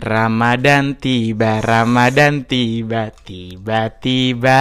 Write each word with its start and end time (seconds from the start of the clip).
Ramadan 0.00 0.96
tiba, 0.96 1.60
Ramadan 1.60 2.48
tiba, 2.48 3.12
tiba-tiba 3.12 4.56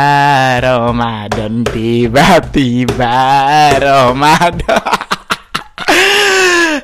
Ramadan 0.59 1.63
tiba, 1.63 2.43
tiba 2.43 3.15
Ramadan. 3.79 4.83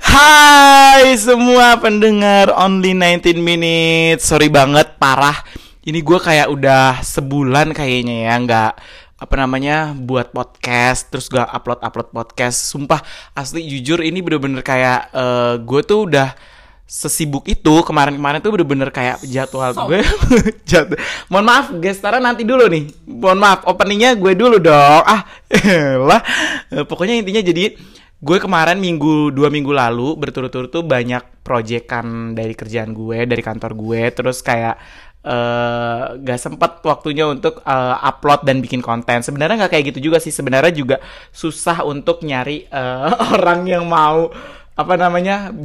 Hai 0.07 1.19
semua 1.19 1.75
pendengar 1.83 2.47
Only 2.55 2.95
19 2.95 3.43
Minutes. 3.43 4.23
Sorry 4.23 4.47
banget, 4.47 4.95
parah. 5.03 5.35
Ini 5.83 5.99
gue 5.99 6.15
kayak 6.23 6.47
udah 6.47 7.03
sebulan 7.03 7.75
kayaknya 7.75 8.31
ya 8.31 8.39
Nggak, 8.39 8.71
apa 9.19 9.35
namanya, 9.35 9.91
buat 9.91 10.31
podcast 10.31 11.11
Terus 11.11 11.27
gak 11.27 11.51
upload-upload 11.51 12.07
podcast. 12.15 12.71
Sumpah, 12.71 13.03
asli 13.35 13.67
jujur 13.67 13.99
ini 13.99 14.23
bener-bener 14.23 14.63
kayak 14.63 15.11
uh, 15.11 15.59
Gue 15.59 15.83
tuh 15.83 16.07
udah 16.07 16.54
sesibuk 16.85 17.49
itu 17.49 17.81
kemarin-kemarin 17.81 18.45
tuh 18.45 18.53
bener-bener 18.53 18.93
kayak 18.93 19.25
jadwal 19.25 19.73
gue. 19.89 20.05
Jadwal. 20.69 21.01
mohon 21.33 21.45
maaf 21.49 21.73
guys 21.81 21.97
Tara 21.97 22.21
nanti 22.21 22.45
dulu 22.45 22.69
nih. 22.69 22.93
Mohon 23.09 23.39
maaf 23.41 23.59
openingnya 23.65 24.13
gue 24.13 24.37
dulu 24.37 24.61
dong. 24.61 25.01
Ah 25.01 25.25
lah. 26.09 26.21
Pokoknya 26.85 27.17
intinya 27.17 27.41
jadi 27.41 27.73
gue 28.21 28.37
kemarin 28.37 28.77
minggu 28.77 29.33
dua 29.33 29.49
minggu 29.49 29.73
lalu 29.73 30.13
berturut-turut 30.13 30.69
tuh 30.69 30.85
banyak 30.85 31.41
proyekan 31.41 32.37
dari 32.37 32.53
kerjaan 32.53 32.93
gue 32.93 33.25
dari 33.25 33.41
kantor 33.41 33.73
gue. 33.73 34.01
Terus 34.13 34.45
kayak 34.45 34.77
uh, 35.25 36.21
gak 36.21 36.37
sempet 36.37 36.85
waktunya 36.85 37.25
untuk 37.25 37.65
uh, 37.65 37.97
upload 37.97 38.45
dan 38.45 38.61
bikin 38.61 38.85
konten. 38.85 39.25
Sebenarnya 39.25 39.65
nggak 39.65 39.73
kayak 39.73 39.85
gitu 39.89 40.13
juga 40.13 40.21
sih. 40.21 40.29
Sebenarnya 40.29 40.69
juga 40.69 41.01
susah 41.33 41.81
untuk 41.81 42.21
nyari 42.21 42.69
uh, 42.69 43.25
orang 43.41 43.65
yang 43.65 43.89
mau 43.89 44.29
apa 44.75 44.93
namanya 44.99 45.55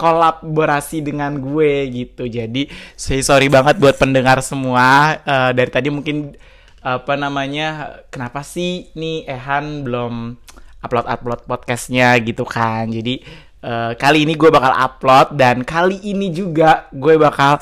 berkolaborasi 0.00 1.04
dengan 1.04 1.36
gue 1.36 1.84
gitu. 1.92 2.24
Jadi 2.24 2.72
saya 2.96 3.20
sorry 3.20 3.52
banget 3.52 3.76
buat 3.76 4.00
pendengar 4.00 4.40
semua. 4.40 5.20
Uh, 5.28 5.52
dari 5.52 5.68
tadi 5.68 5.92
mungkin 5.92 6.32
apa 6.80 7.12
namanya 7.20 8.00
kenapa 8.08 8.40
sih 8.40 8.88
nih 8.96 9.28
Ehan 9.28 9.84
belum 9.84 10.40
upload 10.80 11.04
upload 11.04 11.40
podcastnya 11.44 12.16
gitu 12.24 12.48
kan. 12.48 12.88
Jadi 12.88 13.20
uh, 13.60 13.92
kali 13.92 14.24
ini 14.24 14.40
gue 14.40 14.48
bakal 14.48 14.72
upload 14.72 15.36
dan 15.36 15.68
kali 15.68 16.00
ini 16.00 16.32
juga 16.32 16.88
gue 16.96 17.20
bakal 17.20 17.60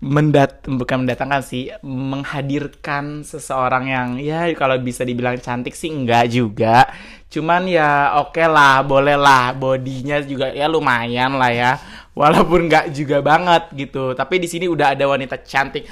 mendat 0.00 0.64
bukan 0.64 1.04
mendatangkan 1.04 1.44
sih 1.44 1.68
menghadirkan 1.84 3.20
seseorang 3.20 3.92
yang 3.92 4.08
ya 4.16 4.48
kalau 4.56 4.80
bisa 4.80 5.04
dibilang 5.04 5.36
cantik 5.36 5.76
sih 5.76 5.92
enggak 5.92 6.32
juga 6.32 6.88
cuman 7.28 7.68
ya 7.68 8.16
oke 8.16 8.32
okay 8.32 8.48
lah 8.48 8.80
boleh 8.80 9.20
lah 9.20 9.52
bodinya 9.52 10.24
juga 10.24 10.56
ya 10.56 10.72
lumayan 10.72 11.36
lah 11.36 11.52
ya 11.52 11.72
walaupun 12.16 12.64
enggak 12.64 12.96
juga 12.96 13.20
banget 13.20 13.68
gitu 13.76 14.16
tapi 14.16 14.40
di 14.40 14.48
sini 14.48 14.72
udah 14.72 14.96
ada 14.96 15.04
wanita 15.04 15.36
cantik 15.44 15.84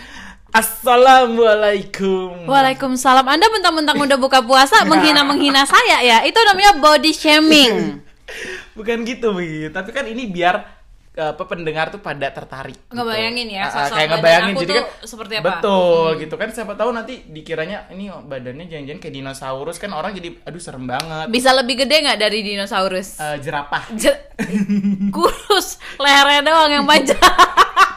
Assalamualaikum. 0.48 2.48
Waalaikumsalam. 2.48 3.28
Anda 3.28 3.52
mentang-mentang 3.52 4.00
udah 4.00 4.16
buka 4.16 4.40
puasa 4.40 4.80
menghina-menghina 4.88 5.68
saya 5.68 6.00
ya. 6.00 6.24
Itu 6.24 6.40
namanya 6.40 6.72
body 6.80 7.12
shaming. 7.12 8.00
Bukan 8.76 9.04
gitu, 9.04 9.36
Bi. 9.36 9.68
Tapi 9.68 9.92
kan 9.92 10.08
ini 10.08 10.24
biar 10.24 10.77
apa 11.18 11.42
pendengar 11.50 11.90
tuh 11.90 11.98
pada 11.98 12.30
tertarik 12.30 12.78
ngebayangin 12.94 13.46
gitu. 13.50 13.58
ya 13.58 13.64
sosok 13.66 13.96
kayak 13.98 14.08
ngebayangin. 14.14 14.54
aku 14.54 14.62
jadi 14.62 14.74
kan 14.74 14.86
seperti 15.02 15.34
apa? 15.38 15.46
betul 15.50 16.06
hmm. 16.14 16.20
gitu 16.22 16.34
kan. 16.38 16.48
Siapa 16.54 16.72
tahu 16.78 16.90
nanti 16.94 17.14
dikiranya 17.26 17.90
ini 17.90 18.06
badannya 18.10 18.66
jangan-jangan 18.70 19.00
kayak 19.02 19.14
dinosaurus 19.18 19.76
kan 19.82 19.90
orang 19.92 20.14
jadi 20.14 20.28
aduh 20.46 20.62
serem 20.62 20.86
banget. 20.86 21.26
Bisa 21.30 21.50
lebih 21.52 21.84
gede 21.84 21.96
nggak 22.06 22.18
dari 22.18 22.38
dinosaurus? 22.46 23.18
Uh, 23.18 23.36
jerapah. 23.42 23.82
Jer 23.98 24.14
kurus 25.14 25.82
lehernya 25.98 26.40
doang 26.46 26.70
yang 26.70 26.86
panjang 26.86 27.18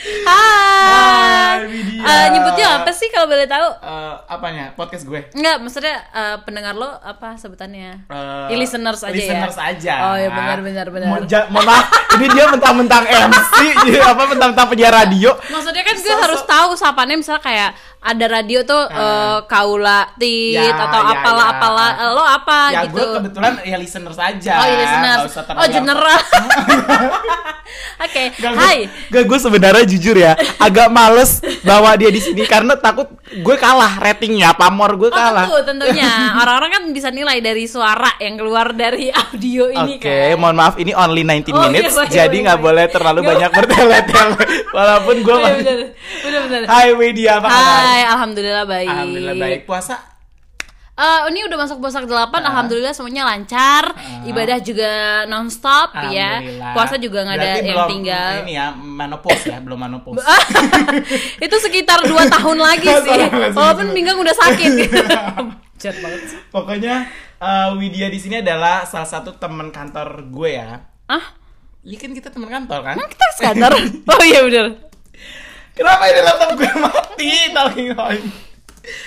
Hai. 0.00 1.60
Hai 2.00 2.24
uh, 2.24 2.26
nyebutnya 2.32 2.80
apa 2.80 2.88
sih 2.88 3.12
kalau 3.12 3.28
boleh 3.28 3.44
tahu? 3.44 3.68
Uh, 3.84 4.16
apanya? 4.24 4.72
Podcast 4.72 5.04
gue? 5.04 5.28
Enggak, 5.36 5.60
maksudnya 5.60 6.00
uh, 6.16 6.36
pendengar 6.40 6.72
lo 6.72 6.88
apa 6.88 7.36
sebutannya? 7.36 8.08
Uh, 8.08 8.48
listeners 8.56 9.04
aja 9.04 9.12
listeners 9.12 9.56
ya. 9.60 9.64
aja. 9.76 9.94
Oh 10.08 10.16
ya 10.16 10.28
benar 10.32 10.58
benar 10.64 10.86
benar. 10.88 11.08
Mo 11.12 11.16
mohon 11.52 11.64
maaf, 11.68 11.86
ini 12.16 12.26
dia 12.32 12.44
mentang-mentang 12.48 13.04
MC, 13.04 13.52
apa 14.16 14.22
mentang-mentang 14.24 14.66
penyiar 14.72 14.92
radio. 15.04 15.36
Maksudnya 15.36 15.84
kan 15.84 15.96
gue 16.00 16.16
harus 16.16 16.42
tahu 16.48 16.70
sapanya 16.80 17.20
misalnya 17.20 17.42
kayak 17.44 17.70
ada 18.00 18.26
radio 18.32 18.64
tuh 18.64 18.88
uh, 18.88 18.96
uh, 18.96 19.38
kaula 19.44 20.08
tit 20.16 20.56
ya, 20.56 20.72
atau 20.72 21.00
ya, 21.04 21.20
apalah 21.20 21.44
ya. 21.44 21.52
apalah 21.52 21.88
lo 22.16 22.24
apa 22.24 22.58
ya, 22.72 22.80
gitu. 22.88 22.96
Ya 22.96 23.04
gue 23.04 23.06
kebetulan 23.20 23.52
ya 23.60 23.76
listeners 23.76 24.16
aja. 24.18 24.52
Oh, 24.56 24.64
ya 24.64 24.76
listeners. 24.80 25.20
Oh, 25.36 25.66
general. 25.68 26.20
Oke. 28.00 28.32
Okay. 28.32 28.48
Hai. 28.56 28.88
Gak 29.12 29.24
gue 29.28 29.38
sebenarnya 29.38 29.84
jujur 29.84 30.16
ya, 30.16 30.32
agak 30.56 30.88
males 30.88 31.44
bawa 31.60 31.92
dia 32.00 32.08
di 32.08 32.24
sini 32.24 32.48
karena 32.48 32.72
takut 32.80 33.12
gue 33.30 33.56
kalah 33.60 34.00
ratingnya, 34.00 34.56
pamor 34.56 34.96
gue 34.96 35.12
kalah. 35.12 35.46
Oh, 35.52 35.60
tentu, 35.60 35.84
tentunya. 35.84 36.08
Orang-orang 36.40 36.70
kan 36.80 36.82
bisa 36.96 37.12
nilai 37.12 37.38
dari 37.44 37.68
suara 37.68 38.16
yang 38.16 38.40
keluar 38.40 38.72
dari 38.72 39.12
audio 39.12 39.68
ini 39.68 40.00
Oke, 40.00 40.08
okay, 40.08 40.24
kan. 40.32 40.40
mohon 40.40 40.56
maaf 40.56 40.74
ini 40.80 40.96
only 40.96 41.22
19 41.22 41.52
Oh, 41.52 41.68
minutes, 41.68 41.94
iya, 42.10 42.26
jadi 42.26 42.36
nggak 42.48 42.60
boleh 42.64 42.88
terlalu 42.88 43.20
banyak 43.28 43.50
bertele-tele. 43.52 44.40
Walaupun 44.76 45.16
gue. 45.20 45.36
Hai 46.64 46.96
Widya, 46.96 47.38
apa 47.38 47.48
kabar? 47.52 47.89
Hai, 47.90 48.06
alhamdulillah 48.06 48.64
baik. 48.70 48.86
Alhamdulillah 48.86 49.34
baik. 49.34 49.60
Puasa 49.66 49.98
Uh, 51.00 51.32
ini 51.32 51.40
udah 51.48 51.64
masuk 51.64 51.80
puasa 51.80 52.04
ke-8, 52.04 52.28
Ah. 52.28 52.52
alhamdulillah 52.52 52.92
semuanya 52.92 53.24
lancar. 53.24 53.88
Ibadah 54.20 54.60
juga 54.60 55.24
nonstop 55.24 55.96
ya. 56.12 56.44
Puasa 56.76 57.00
juga 57.00 57.24
nggak 57.24 57.40
ada 57.40 57.50
yang 57.56 57.72
belum 57.72 57.88
tinggal. 57.88 58.32
Ini 58.44 58.52
ya, 58.52 58.66
menopause 58.76 59.48
ya, 59.48 59.64
belum 59.64 59.80
menopause. 59.80 60.20
Itu 61.48 61.56
sekitar 61.56 62.04
2 62.04 62.12
tahun 62.28 62.58
lagi 62.60 62.84
sih. 62.84 63.16
Walaupun 63.48 63.96
pinggang 63.96 64.20
udah 64.20 64.34
sakit. 64.44 64.70
Pokoknya 66.52 67.08
uh, 67.40 67.72
Widya 67.80 68.12
di 68.12 68.20
sini 68.20 68.44
adalah 68.44 68.84
salah 68.84 69.08
satu 69.08 69.40
teman 69.40 69.72
kantor 69.72 70.28
gue 70.28 70.50
ya. 70.52 70.84
Ah, 71.08 71.32
Iya 71.80 71.96
kan 71.96 72.12
kita 72.12 72.28
teman 72.28 72.52
kantor 72.52 72.84
kan? 72.84 72.92
emang 72.92 73.08
kita 73.08 73.26
sadar? 73.40 73.72
oh 74.12 74.20
iya 74.20 74.44
bener. 74.44 74.89
Kenapa 75.80 76.02
ini 76.12 76.20
laptop 76.20 76.50
gue 76.60 76.72
mati? 76.76 77.30
Talking 77.56 77.88
point. 77.96 78.24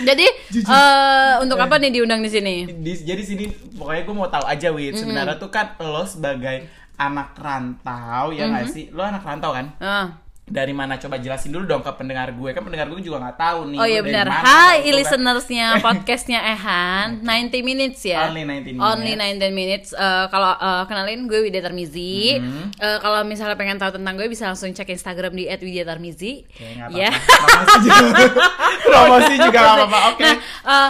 Jadi 0.02 0.26
eh 0.58 1.34
untuk 1.38 1.62
apa 1.62 1.78
nih 1.78 1.94
diundang 1.94 2.26
di 2.26 2.30
sini? 2.34 2.66
Di, 2.66 2.94
jadi 3.06 3.22
sini 3.22 3.46
pokoknya 3.78 4.02
gue 4.10 4.16
mau 4.18 4.26
tahu 4.26 4.46
aja 4.50 4.74
Wid. 4.74 4.98
Sebenarnya 4.98 5.38
tuh 5.38 5.54
kan 5.54 5.78
lo 5.78 6.02
sebagai 6.10 6.66
anak 6.98 7.38
rantau 7.38 8.34
ya 8.34 8.50
nggak 8.50 8.74
sih? 8.74 8.90
Lo 8.90 9.06
anak 9.06 9.22
rantau 9.22 9.54
kan? 9.54 9.70
Ah. 9.78 10.18
Dari 10.44 10.76
mana 10.76 11.00
coba 11.00 11.16
jelasin 11.24 11.56
dulu 11.56 11.64
dong 11.64 11.80
ke 11.80 11.92
pendengar 11.96 12.36
gue 12.36 12.52
kan 12.52 12.60
pendengar 12.68 12.92
gue 12.92 13.00
juga 13.00 13.16
nggak 13.24 13.38
tahu 13.40 13.60
nih. 13.72 13.80
Oh 13.80 13.88
iya 13.88 14.02
benar. 14.04 14.28
Hai 14.28 14.84
kan. 14.84 14.92
listenersnya 15.00 15.68
podcastnya 15.86 16.40
Ehan 16.44 17.24
90 17.24 17.64
minutes 17.64 18.04
ya. 18.04 18.28
Only 18.28 18.44
19 18.44 18.76
minutes. 18.76 18.84
Only 18.84 19.14
19 19.16 19.56
minutes. 19.56 19.90
Eh, 19.96 20.26
kalau 20.28 20.52
eh, 20.52 20.84
kenalin 20.92 21.32
gue 21.32 21.40
Widya 21.48 21.64
Tarmizi. 21.64 22.44
Mm-hmm. 22.44 22.66
Eh, 22.76 22.98
kalau 23.00 23.24
misalnya 23.24 23.56
pengen 23.56 23.80
tahu 23.80 23.96
tentang 23.96 24.20
gue 24.20 24.28
bisa 24.28 24.52
langsung 24.52 24.68
cek 24.68 24.92
Instagram 24.92 25.32
di 25.32 25.48
@widyatarmizi. 25.48 26.44
Ya. 26.92 27.16
Promosi 27.16 27.88
juga, 27.88 28.24
promosi 28.92 29.34
juga 29.40 29.60
nggak 29.64 29.76
apa-apa. 29.80 30.00
Oke. 30.12 30.24
Nah, 30.28 30.36
eh, 30.68 30.90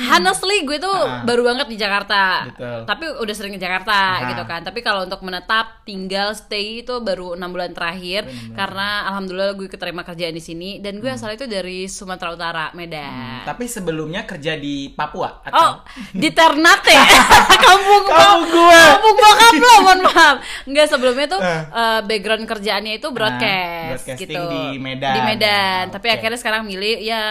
honestly 0.00 0.62
gue 0.62 0.76
tuh 0.76 0.90
Ah. 0.90 1.22
baru 1.22 1.42
banget 1.44 1.66
di 1.66 1.76
Jakarta. 1.76 2.48
Betul. 2.48 2.78
Tapi 2.84 3.04
udah 3.16 3.34
sering 3.34 3.52
ke 3.52 3.60
Jakarta 3.60 3.94
Ah. 4.16 4.28
gitu 4.28 4.42
kan. 4.42 4.60
Tapi 4.60 4.80
kalau 4.80 5.02
untuk 5.02 5.20
menetap 5.20 5.82
tinggal 5.82 6.32
stay 6.32 6.80
itu 6.80 6.98
baru 6.98 7.34
enam 7.34 7.50
bulan 7.50 7.70
terakhir 7.70 8.26
karena 8.52 8.88
alhamdulillah 9.06 9.54
gue 9.54 9.66
keterima 9.66 10.02
kerjaan 10.02 10.32
di 10.32 10.40
sini 10.40 10.70
dan 10.78 10.94
Hmm. 10.94 11.00
gue 11.00 11.10
asal 11.12 11.30
itu 11.30 11.44
dari 11.44 11.86
Sumatera 11.86 12.30
Utara, 12.30 12.66
Medan. 12.72 13.44
Tapi 13.44 13.64
sebelumnya 13.64 14.24
kerja 14.24 14.54
di 14.54 14.88
Papua 14.90 15.30
Oh, 15.36 15.46
atau 15.46 15.68
di 16.10 16.28
Ternate. 16.30 16.94
kampung 17.64 18.04
Kampung 18.04 18.42
gue. 18.48 18.80
Kampung 18.80 19.16
bokap 19.16 19.52
lo, 19.54 19.72
mohon 19.80 20.00
maaf. 20.02 20.36
Enggak 20.64 20.86
sebelumnya 20.86 21.26
tuh 21.26 21.40
eh, 21.40 22.00
background 22.02 22.44
kerjaannya 22.44 22.92
itu 22.94 23.08
broadcast 23.08 24.04
broadcasting 24.04 24.28
gitu. 24.30 24.42
di 24.48 24.78
Medan. 24.78 25.12
Di 25.12 25.20
Medan. 25.22 25.82
Ah, 25.84 25.92
Tapi 25.92 26.06
oke. 26.06 26.14
akhirnya 26.14 26.36
sekarang 26.36 26.62
milih 26.64 26.96
ya 27.00 27.22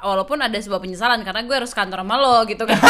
walaupun 0.00 0.38
ada 0.38 0.54
sebuah 0.54 0.78
penyesalan 0.78 1.20
karena 1.20 1.42
gue 1.42 1.56
harus 1.56 1.72
kantor 1.72 1.97
sama 1.98 2.14
lo 2.14 2.36
gitu 2.44 2.62
kan. 2.62 2.78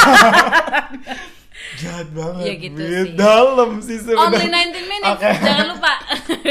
jahat 1.79 2.09
banget. 2.11 2.43
Iya 2.43 2.55
gitu 2.57 2.81
sih. 2.81 3.15
Dalam 3.15 3.71
sih 3.79 3.99
sebenarnya. 3.99 4.31
Only 4.31 4.47
19 4.47 4.87
minutes. 4.89 5.11
Oke. 5.13 5.31
Jangan 5.39 5.67
lupa. 5.69 5.93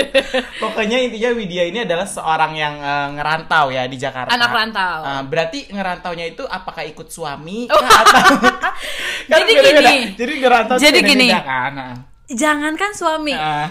Pokoknya 0.63 0.97
intinya 0.99 1.29
Widya 1.33 1.63
ini 1.65 1.79
adalah 1.81 2.03
seorang 2.05 2.53
yang 2.53 2.75
eh, 2.77 3.07
ngerantau 3.13 3.65
ya 3.69 3.83
di 3.85 3.95
Jakarta. 3.95 4.29
Anak 4.29 4.51
rantau. 4.51 4.97
Eh, 5.01 5.21
berarti 5.25 5.59
ngerantaunya 5.69 6.25
itu 6.27 6.43
apakah 6.43 6.83
ikut 6.83 7.07
suami 7.07 7.67
Oh. 7.71 7.79
atau 7.79 8.35
Kan 9.27 9.37
Jadi 9.37 9.51
beda-beda. 9.53 9.79
gini. 9.81 9.97
Jadi 10.13 10.33
ngerantau 10.37 10.75
Jadi 10.77 10.99
gini. 11.01 11.27
kan. 11.31 11.71
Nah. 11.71 11.95
Jangankan 12.27 12.91
suami, 12.91 13.31
Eh, 13.31 13.67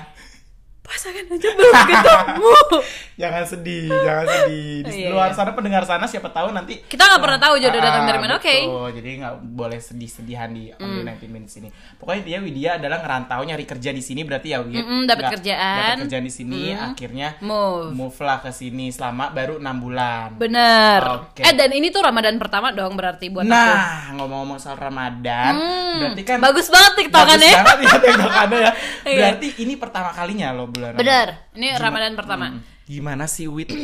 pasangan 0.87 1.25
aja 1.27 1.49
belum 1.51 1.75
ketemu. 1.83 2.55
jangan 3.21 3.45
sedih, 3.45 3.87
jangan 3.91 4.27
sedih. 4.27 4.75
Di 4.83 4.93
Iya, 4.97 5.09
luar 5.11 5.29
iya. 5.29 5.35
sana 5.35 5.51
pendengar 5.51 5.83
sana 5.83 6.05
siapa 6.05 6.29
tahu 6.29 6.51
nanti 6.51 6.81
Kita 6.81 7.03
nggak 7.05 7.21
pernah 7.21 7.39
tahu 7.39 7.55
jodoh 7.57 7.77
datang 7.77 8.03
Ah, 8.03 8.09
dari 8.09 8.19
mana. 8.19 8.35
Oke. 8.35 8.57
Betul. 8.63 8.89
Jadi 8.95 9.09
nggak 9.19 9.35
boleh 9.43 9.79
sedih-sedihan 9.79 10.49
di 10.49 10.71
Only 10.73 11.01
19 11.03 11.27
Minutes 11.29 11.55
ini. 11.57 11.69
Pokoknya 11.95 12.23
dia 12.23 12.39
Widya 12.39 12.71
adalah 12.77 12.99
ngerantau 12.99 13.43
nyari 13.43 13.65
kerja 13.65 13.91
di 13.91 14.01
sini 14.01 14.23
berarti 14.23 14.49
ya 14.49 14.59
Widya. 14.59 14.79
Mm-mm, 14.79 15.01
dapat 15.05 15.23
Nggak- 15.23 15.35
kerjaan. 15.35 15.75
Dapat 15.77 16.03
kerjaan 16.05 16.25
di 16.25 16.33
sini 16.33 16.63
Mm. 16.69 16.87
akhirnya 16.87 17.29
Move. 17.41 17.87
move 17.93 18.19
lah 18.21 18.39
ke 18.39 18.51
sini 18.51 18.87
selama 18.89 19.31
baru 19.31 19.59
enam 19.59 19.77
bulan. 19.77 20.29
Bener. 20.37 21.01
Oke. 21.25 21.43
Eh 21.43 21.53
dan 21.53 21.71
ini 21.71 21.89
tuh 21.89 22.01
Ramadan 22.01 22.37
pertama 22.37 22.71
dong 22.71 22.95
berarti 22.95 23.27
buat 23.29 23.43
aku. 23.43 23.51
Nah, 23.51 24.15
ngomong-ngomong 24.15 24.57
soal 24.57 24.77
Ramadan, 24.77 25.53
Hmm, 25.53 25.99
berarti 25.99 26.23
kan 26.23 26.39
bagus 26.39 26.69
banget 26.69 26.93
tiktokannya. 26.99 27.53
Bagus 27.57 27.87
banget 27.87 28.01
ya 28.01 28.13
tiktokannya 28.13 28.59
ya. 28.59 28.73
Iya. 29.03 29.17
Berarti 29.17 29.49
ini 29.59 29.75
pertama 29.75 30.11
kalinya 30.11 30.49
loh 30.53 30.69
bulan 30.77 30.91
Ramadan. 30.91 31.01
Bener. 31.01 31.29
Ini 31.53 31.67
Gima- 31.69 31.81
Ramadan 31.81 32.13
pertama. 32.15 32.47
Hmm, 32.49 32.61
Gimana 32.85 33.25
sih 33.27 33.47
Wit? 33.47 33.71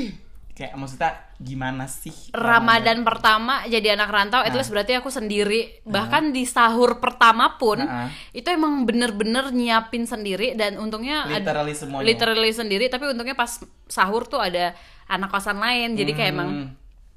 Kayak 0.53 0.77
maksudnya 0.77 1.11
gimana 1.39 1.89
sih 1.89 2.13
Ramadan 2.31 3.03
pertama 3.03 3.65
jadi 3.65 3.97
anak 3.97 4.11
rantau, 4.11 4.45
Nah. 4.45 4.53
least 4.53 4.69
berarti 4.69 4.93
aku 4.93 5.09
sendiri. 5.09 5.81
Bahkan 5.83 6.29
di 6.31 6.45
sahur 6.45 6.97
pertama 6.99 7.57
pun 7.57 7.81
Nah. 7.81 8.13
itu 8.31 8.45
emang 8.47 8.85
bener-bener 8.85 9.49
nyiapin 9.49 10.05
sendiri 10.05 10.53
dan 10.53 10.77
untungnya 10.77 11.25
Literally 11.27 11.73
semuanya. 11.73 12.05
literally 12.05 12.53
sendiri. 12.53 12.87
Tapi 12.87 13.09
untungnya 13.09 13.33
pas 13.33 13.49
sahur 13.89 14.23
tuh 14.25 14.39
ada 14.39 14.77
anak 15.05 15.29
kosan 15.31 15.57
lain, 15.57 15.93
jadi 15.95 16.13
kayak 16.13 16.31
emang 16.31 16.51
Hmm. 16.53 16.69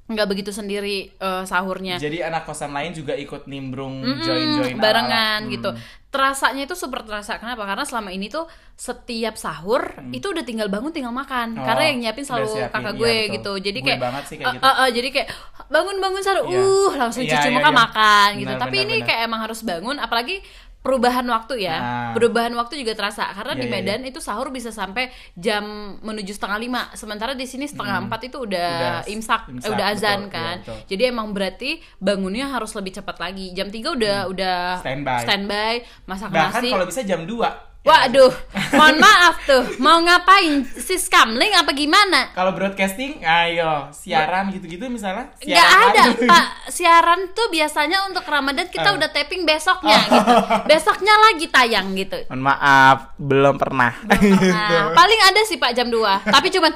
Nggak 0.06 0.26
begitu 0.26 0.50
sendiri 0.50 1.10
eh, 1.12 1.44
sahurnya. 1.44 1.98
Jadi 1.98 2.22
anak 2.22 2.44
kosan 2.44 2.70
lain 2.70 2.94
juga 2.94 3.12
ikut 3.12 3.44
nimbrung 3.44 4.00
Mm-mm, 4.00 4.22
join-join 4.22 4.78
barengan 4.78 5.42
ala-ala. 5.42 5.50
gitu. 5.50 5.70
Hmm. 5.70 5.82
Terasanya 6.06 6.64
itu 6.64 6.72
super 6.72 7.02
terasa. 7.02 7.36
Kenapa? 7.36 7.66
Karena 7.66 7.82
selama 7.82 8.08
ini 8.08 8.26
tuh 8.26 8.46
setiap 8.72 9.34
sahur 9.34 9.82
itu 10.10 10.24
udah 10.24 10.40
tinggal 10.40 10.66
bangun 10.66 10.88
tinggal 10.88 11.10
makan. 11.10 11.52
Oh, 11.52 11.60
Karena 11.60 11.90
yang 11.90 11.98
nyiapin 12.00 12.22
selalu 12.22 12.46
siapin, 12.48 12.72
kakak 12.72 12.94
iya, 12.94 12.96
gue 12.96 13.14
betul. 13.18 13.34
gitu. 13.34 13.52
Jadi 13.60 13.78
Gue 13.78 13.88
kayak 13.90 14.00
banget 14.00 14.24
sih 14.24 14.36
kayak 14.36 14.46
eh, 14.46 14.54
gitu. 14.54 14.64
eh, 14.64 14.76
eh, 14.78 14.90
jadi 14.94 15.08
kayak 15.10 15.28
bangun 15.66 15.96
bangun 15.98 16.22
sahur, 16.22 16.38
Iya. 16.46 16.56
uh 16.56 16.92
langsung 16.94 17.22
Iya, 17.22 17.32
cuci 17.34 17.48
iya, 17.50 17.56
muka 17.58 17.68
iya. 17.68 17.76
makan 17.76 18.28
gitu. 18.32 18.46
Benar, 18.48 18.62
Tapi 18.62 18.76
benar, 18.78 18.86
ini 18.86 18.94
benar. 18.94 19.06
kayak 19.10 19.20
emang 19.26 19.40
harus 19.42 19.60
bangun 19.60 19.96
apalagi 19.98 20.36
perubahan 20.86 21.26
waktu 21.26 21.54
ya. 21.60 21.76
Nah. 21.76 22.10
Perubahan 22.14 22.54
waktu 22.54 22.78
juga 22.78 22.94
terasa 22.94 23.26
karena 23.28 23.52
Iya, 23.52 23.60
di 23.60 23.66
iya, 23.66 23.74
Medan 23.74 24.00
itu 24.02 24.18
sahur 24.18 24.48
bisa 24.48 24.70
sampai 24.70 25.10
jam 25.34 25.66
menuju 25.98 26.30
setengah 26.30 26.58
lima. 26.58 26.82
Sementara 26.92 27.34
di 27.34 27.42
sini 27.42 27.66
setengah 27.66 28.06
empat 28.06 28.20
itu 28.24 28.38
udah, 28.38 28.70
Hmm. 28.70 28.78
Udah 28.78 28.94
imsak, 29.08 29.42
eh, 29.44 29.52
imsak, 29.52 29.70
udah 29.72 29.86
azan 29.88 30.20
betul, 30.22 30.32
kan. 30.32 30.56
iya, 30.56 30.62
betul. 30.62 30.78
Jadi 30.86 31.02
emang 31.04 31.26
berarti 31.30 31.70
bangunnya 31.98 32.46
harus 32.46 32.70
lebih 32.72 32.94
cepat 32.94 33.16
lagi. 33.18 33.50
Jam 33.50 33.66
3 33.66 33.90
udah 33.90 34.18
udah 34.28 34.58
Hmm. 34.72 34.82
Standby. 34.82 35.20
standby, 35.20 35.72
masak 36.04 36.30
Bahkan 36.30 36.62
nasi. 36.62 36.68
kalau 36.70 36.86
bisa 36.86 37.02
jam 37.02 37.20
2. 37.22 37.50
Waduh, 37.86 38.34
mohon 38.72 38.98
maaf 38.98 39.46
tuh. 39.46 39.62
Mau 39.78 40.02
ngapain? 40.02 40.66
Sis 40.66 41.06
kamling 41.06 41.54
apa 41.54 41.70
gimana? 41.70 42.34
Kalau 42.34 42.50
broadcasting, 42.50 43.22
ayo 43.22 43.86
siaran 43.92 44.50
gitu-gitu 44.50 44.82
misalnya. 44.86 45.30
Nggak 45.36 45.46
siaran 45.46 45.86
ada, 45.88 46.02
aja. 46.04 46.26
Pak. 46.26 46.46
Siaran 46.66 47.20
tuh 47.30 47.46
biasanya 47.46 48.02
untuk 48.04 48.26
Ramadan 48.26 48.66
kita 48.66 48.90
Ah. 48.90 48.96
udah 48.96 49.08
taping 49.08 49.42
besoknya 49.42 50.02
gitu. 50.02 50.34
Besoknya 50.66 51.14
lagi 51.22 51.46
tayang 51.46 51.94
gitu. 51.94 52.26
Mohon 52.26 52.42
maaf, 52.44 52.98
belum 53.16 53.54
pernah. 53.54 53.94
Nah, 54.02 54.90
paling 54.98 55.20
ada 55.24 55.40
sih 55.42 55.54
Pak 55.54 55.70
jam 55.72 55.86
2. 55.86 56.26
Tapi 56.26 56.50
cuman 56.50 56.74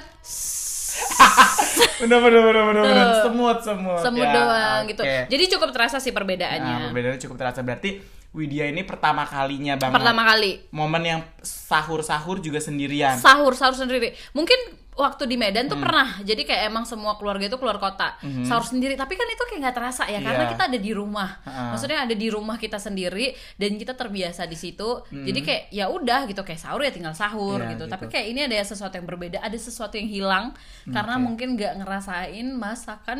bener 1.98 2.18
bener 2.18 2.40
bener 2.40 2.62
bener 2.64 2.82
bener. 2.84 3.06
Semut 3.20 3.58
semut. 3.60 3.98
semut 3.98 4.24
Ya, 4.24 4.32
doang 4.32 4.80
oke. 4.80 4.88
gitu. 4.88 5.02
Jadi 5.02 5.44
cukup 5.50 5.68
terasa 5.70 5.98
sih 5.98 6.10
perbedaannya. 6.10 6.74
Nah, 6.76 6.86
perbedaannya 6.86 7.20
cukup 7.20 7.36
terasa 7.36 7.60
berarti 7.60 8.19
Widya 8.30 8.66
ini 8.66 8.82
pertama 8.82 9.22
kalinya 9.22 9.74
banget. 9.74 9.90
Pertama 9.92 10.22
kali 10.24 10.62
Momen 10.70 11.02
yang 11.02 11.20
sahur-sahur 11.40 12.38
juga 12.38 12.58
sendirian. 12.58 13.16
sahur 13.16 13.52
sahur 13.52 13.74
sendiri 13.74 14.14
mungkin 14.30 14.54
waktu 14.92 15.24
di 15.24 15.34
Medan 15.34 15.64
Hmm. 15.64 15.72
tuh 15.72 15.78
pernah 15.80 16.08
jadi 16.20 16.42
kayak 16.44 16.62
emang 16.66 16.84
semua 16.84 17.16
keluarga 17.16 17.42
itu 17.42 17.56
keluar 17.56 17.78
kota 17.78 18.20
sahur 18.42 18.62
sendiri 18.62 18.94
tapi 18.94 19.14
kan 19.14 19.24
itu 19.24 19.42
kayak 19.44 19.60
nggak 19.62 19.74
terasa 19.74 20.04
ya 20.04 20.20
karena 20.20 20.44
Iya. 20.44 20.50
kita 20.50 20.62
ada 20.66 20.78
di 20.78 20.92
rumah 20.92 21.30
Ha-ha. 21.40 21.72
maksudnya 21.72 21.98
ada 22.00 22.12
di 22.12 22.28
rumah 22.28 22.54
kita 22.54 22.76
sendiri 22.76 23.26
dan 23.56 23.70
kita 23.74 23.94
terbiasa 23.94 24.44
di 24.44 24.54
situ 24.54 25.00
Hmm. 25.00 25.24
jadi 25.24 25.40
kayak 25.40 25.62
ya 25.70 25.88
udah 25.88 26.20
gitu 26.26 26.42
kayak 26.42 26.60
sahur 26.60 26.82
ya 26.82 26.92
tinggal 26.92 27.14
sahur 27.14 27.58
Iya, 27.58 27.72
gitu. 27.72 27.82
gitu. 27.82 27.84
tapi 27.88 28.04
kayak 28.06 28.26
ini 28.28 28.40
ada 28.44 28.60
sesuatu 28.60 28.94
yang 28.94 29.06
berbeda 29.06 29.38
ada 29.38 29.56
sesuatu 29.56 29.94
yang 29.94 30.06
hilang 30.06 30.46
karena 30.84 31.14
Oke. 31.16 31.24
mungkin 31.24 31.48
nggak 31.56 31.72
ngerasain 31.78 32.46
masakan 32.52 33.18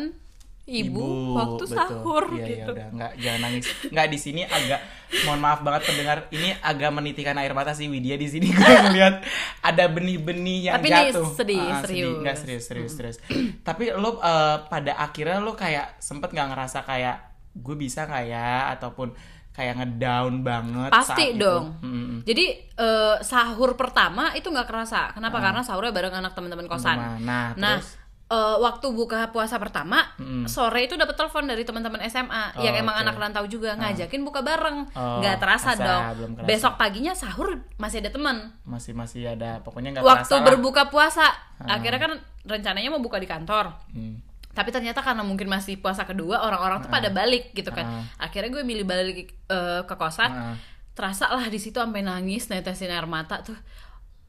ibu, 0.63 0.93
Ibu, 0.93 1.05
waktu 1.33 1.63
betul. 1.63 1.75
sahur 1.75 2.23
Iya, 2.29 2.37
iya, 2.37 2.47
gitu 2.47 2.71
udah 2.71 2.87
nggak 2.91 3.11
jangan 3.17 3.39
nangis. 3.41 3.63
Nggak 3.87 4.07
di 4.07 4.17
sini 4.17 4.41
agak 4.43 4.79
mohon 5.21 5.39
maaf 5.39 5.59
banget 5.59 5.81
pendengar, 5.83 6.17
ini 6.29 6.49
agak 6.55 6.91
menitikan 6.91 7.35
air 7.35 7.51
mata 7.51 7.71
sih 7.71 7.85
Widya 7.85 8.15
di 8.15 8.25
sini 8.25 8.47
gue 8.53 8.61
ngeliat 8.63 9.25
ada 9.59 9.83
benih-benih 9.87 10.59
yang 10.63 10.75
Tapi 10.77 10.87
jatuh. 10.87 11.27
sedih, 11.33 11.59
Ah, 11.59 11.81
serius. 11.81 12.17
Nggak 12.17 12.37
serius, 12.37 12.63
serius, 12.65 12.91
serius. 12.93 13.17
Tapi 13.59 13.91
lo 13.91 14.17
eh, 14.17 14.57
pada 14.63 14.93
akhirnya 14.97 15.37
lo 15.37 15.53
kayak 15.53 15.97
sempet 15.97 16.29
nggak 16.29 16.47
ngerasa 16.47 16.79
kayak 16.81 17.17
gue 17.53 17.75
bisa 17.75 18.05
nggak 18.05 18.25
ya 18.25 18.49
ataupun 18.71 19.11
kayak 19.51 19.75
ngedown 19.75 20.33
banget 20.41 20.87
Pasti 20.89 21.11
saat 21.27 21.35
itu? 21.35 21.43
dong. 21.43 21.75
Mm-mm. 21.81 22.23
Jadi 22.23 22.45
eh, 22.71 23.15
sahur 23.19 23.75
pertama 23.75 24.31
itu 24.31 24.47
nggak 24.47 24.63
kerasa. 24.63 25.11
Kenapa? 25.11 25.41
Karena 25.41 25.59
sahurnya 25.59 25.91
bareng 25.91 26.15
anak 26.15 26.31
teman-teman 26.31 26.65
kosan. 26.65 26.95
Ah. 26.95 27.17
Nah, 27.19 27.45
Nah, 27.53 27.75
terus? 27.75 27.99
Eh, 28.31 28.55
waktu 28.57 28.87
buka 28.89 29.27
puasa 29.29 29.55
pertama, 29.55 29.99
Mm-mm. 30.15 30.47
sore 30.47 30.85
itu 30.85 30.95
dapat 30.95 31.13
telepon 31.13 31.43
dari 31.43 31.61
teman-teman 31.61 31.99
SMA 32.05 32.55
Oh, 32.55 32.63
yang 32.63 32.73
emang 32.73 32.95
oke. 32.95 33.03
anak 33.03 33.15
rantau 33.17 33.43
juga 33.45 33.75
ngajakin 33.75 34.21
buka 34.21 34.39
bareng. 34.39 34.87
Oh, 34.93 35.19
Nggak 35.19 35.35
terasa 35.37 35.75
kerasa, 35.75 35.83
dong. 35.83 36.03
kerasa. 36.33 36.47
Besok 36.47 36.73
paginya 36.75 37.11
sahur 37.11 37.49
masih 37.75 37.99
ada 37.99 38.09
teman. 38.09 38.55
masih 38.63 38.93
masih 38.93 39.27
ada 39.27 39.59
pokoknya 39.59 39.91
nggak 39.93 40.03
Waktu 40.03 40.23
terasa 40.25 40.39
lah. 40.39 40.47
berbuka 40.47 40.83
puasa, 40.87 41.27
akhirnya 41.61 41.99
kan 41.99 42.13
rencananya 42.43 42.89
mau 42.89 42.99
buka 42.99 43.19
di 43.19 43.27
kantor. 43.27 43.75
Hmm. 43.91 44.23
Tapi 44.49 44.67
ternyata 44.67 44.99
karena 44.99 45.21
mungkin 45.21 45.47
masih 45.47 45.77
puasa 45.77 46.03
kedua, 46.03 46.41
orang-orang 46.41 46.81
tuh 46.81 46.89
pada 46.89 47.07
balik 47.07 47.51
gitu 47.51 47.69
kan. 47.69 47.83
Ah. 47.85 48.03
Akhirnya 48.21 48.51
gue 48.51 48.63
milih 48.63 48.83
balik 48.83 49.31
eh, 49.45 49.81
ke 49.83 49.95
kosan. 49.95 50.27
Ah. 50.27 50.55
Terasa 50.91 51.27
lah 51.27 51.47
di 51.47 51.55
situ 51.55 51.79
sampai 51.79 51.99
nangis, 51.99 52.47
netesin 52.47 52.87
air 52.87 53.07
mata 53.07 53.39
tuh. 53.39 53.55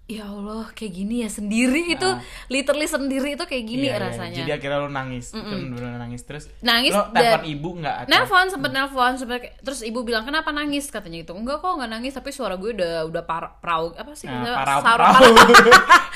Ya 0.05 0.27
Allah, 0.27 0.67
kayak 0.69 0.93
gini 0.95 1.23
ya 1.23 1.31
sendiri 1.31 1.89
itu, 1.89 2.05
literally 2.47 2.85
sendiri 2.85 3.33
itu 3.33 3.45
kayak 3.45 3.65
gini 3.65 3.87
Ah. 3.87 3.89
Iya, 3.89 3.95
iya. 3.95 4.05
rasanya. 4.05 4.37
Jadi 4.37 4.51
akhirnya 4.53 4.79
lo 4.79 4.89
nangis, 4.89 5.27
bener-bener 5.33 5.97
nangis 5.97 6.21
terus. 6.23 6.45
Nangis 6.61 6.91
Lo 6.91 7.09
telepon 7.09 7.47
ibu 7.47 7.69
nggak? 7.77 7.97
atau- 7.97 8.11
Nelfon 8.11 8.47
sempet 8.49 8.71
nelfon 8.71 9.15
sempet 9.15 9.41
terus 9.59 9.81
ibu 9.81 10.03
bilang 10.03 10.23
kenapa 10.23 10.51
nangis 10.51 10.87
katanya 10.87 11.23
gitu 11.23 11.33
enggak 11.33 11.59
kok 11.59 11.73
nggak 11.73 11.89
nangis 11.89 12.13
tapi 12.13 12.29
suara 12.29 12.55
gue 12.55 12.71
udah 12.73 13.07
udah 13.07 13.23
par 13.23 13.57
prau 13.57 13.91
apa 13.91 14.13
sih 14.13 14.27
Nah, 14.27 14.43
parau, 14.53 14.79
Saur- 14.81 15.01
parau. 15.01 15.23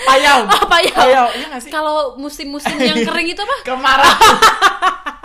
Payau. 0.02 0.38
ya 0.76 0.90
Payau, 0.92 1.26
iya 1.32 1.46
nggak 1.48 1.62
sih? 1.62 1.70
kalau 1.70 1.96
musim-musim 2.16 2.76
yang 2.76 3.00
kering 3.00 3.28
itu 3.28 3.40
apa 3.40 3.56
Kemarau. 3.64 4.12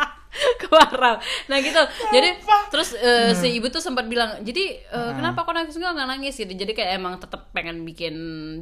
kemarau 0.71 1.19
nah 1.45 1.59
gitu. 1.59 1.81
Jadi 2.09 2.29
terus 2.69 2.95
eh, 2.95 3.09
Hmm. 3.27 3.35
si 3.35 3.47
ibu 3.51 3.67
tuh 3.67 3.79
sempat 3.79 4.07
bilang 4.07 4.39
jadi 4.39 4.63
eh, 4.81 5.11
kenapa 5.13 5.43
kok 5.43 5.51
nangis? 5.51 5.75
Enggak 5.75 5.93
nggak 5.93 6.09
nangis 6.09 6.33
gitu. 6.33 6.47
Jadi 6.49 6.71
kayak 6.71 6.91
emang 6.95 7.19
tetap 7.19 7.51
pengen 7.51 7.83
bikin 7.83 8.15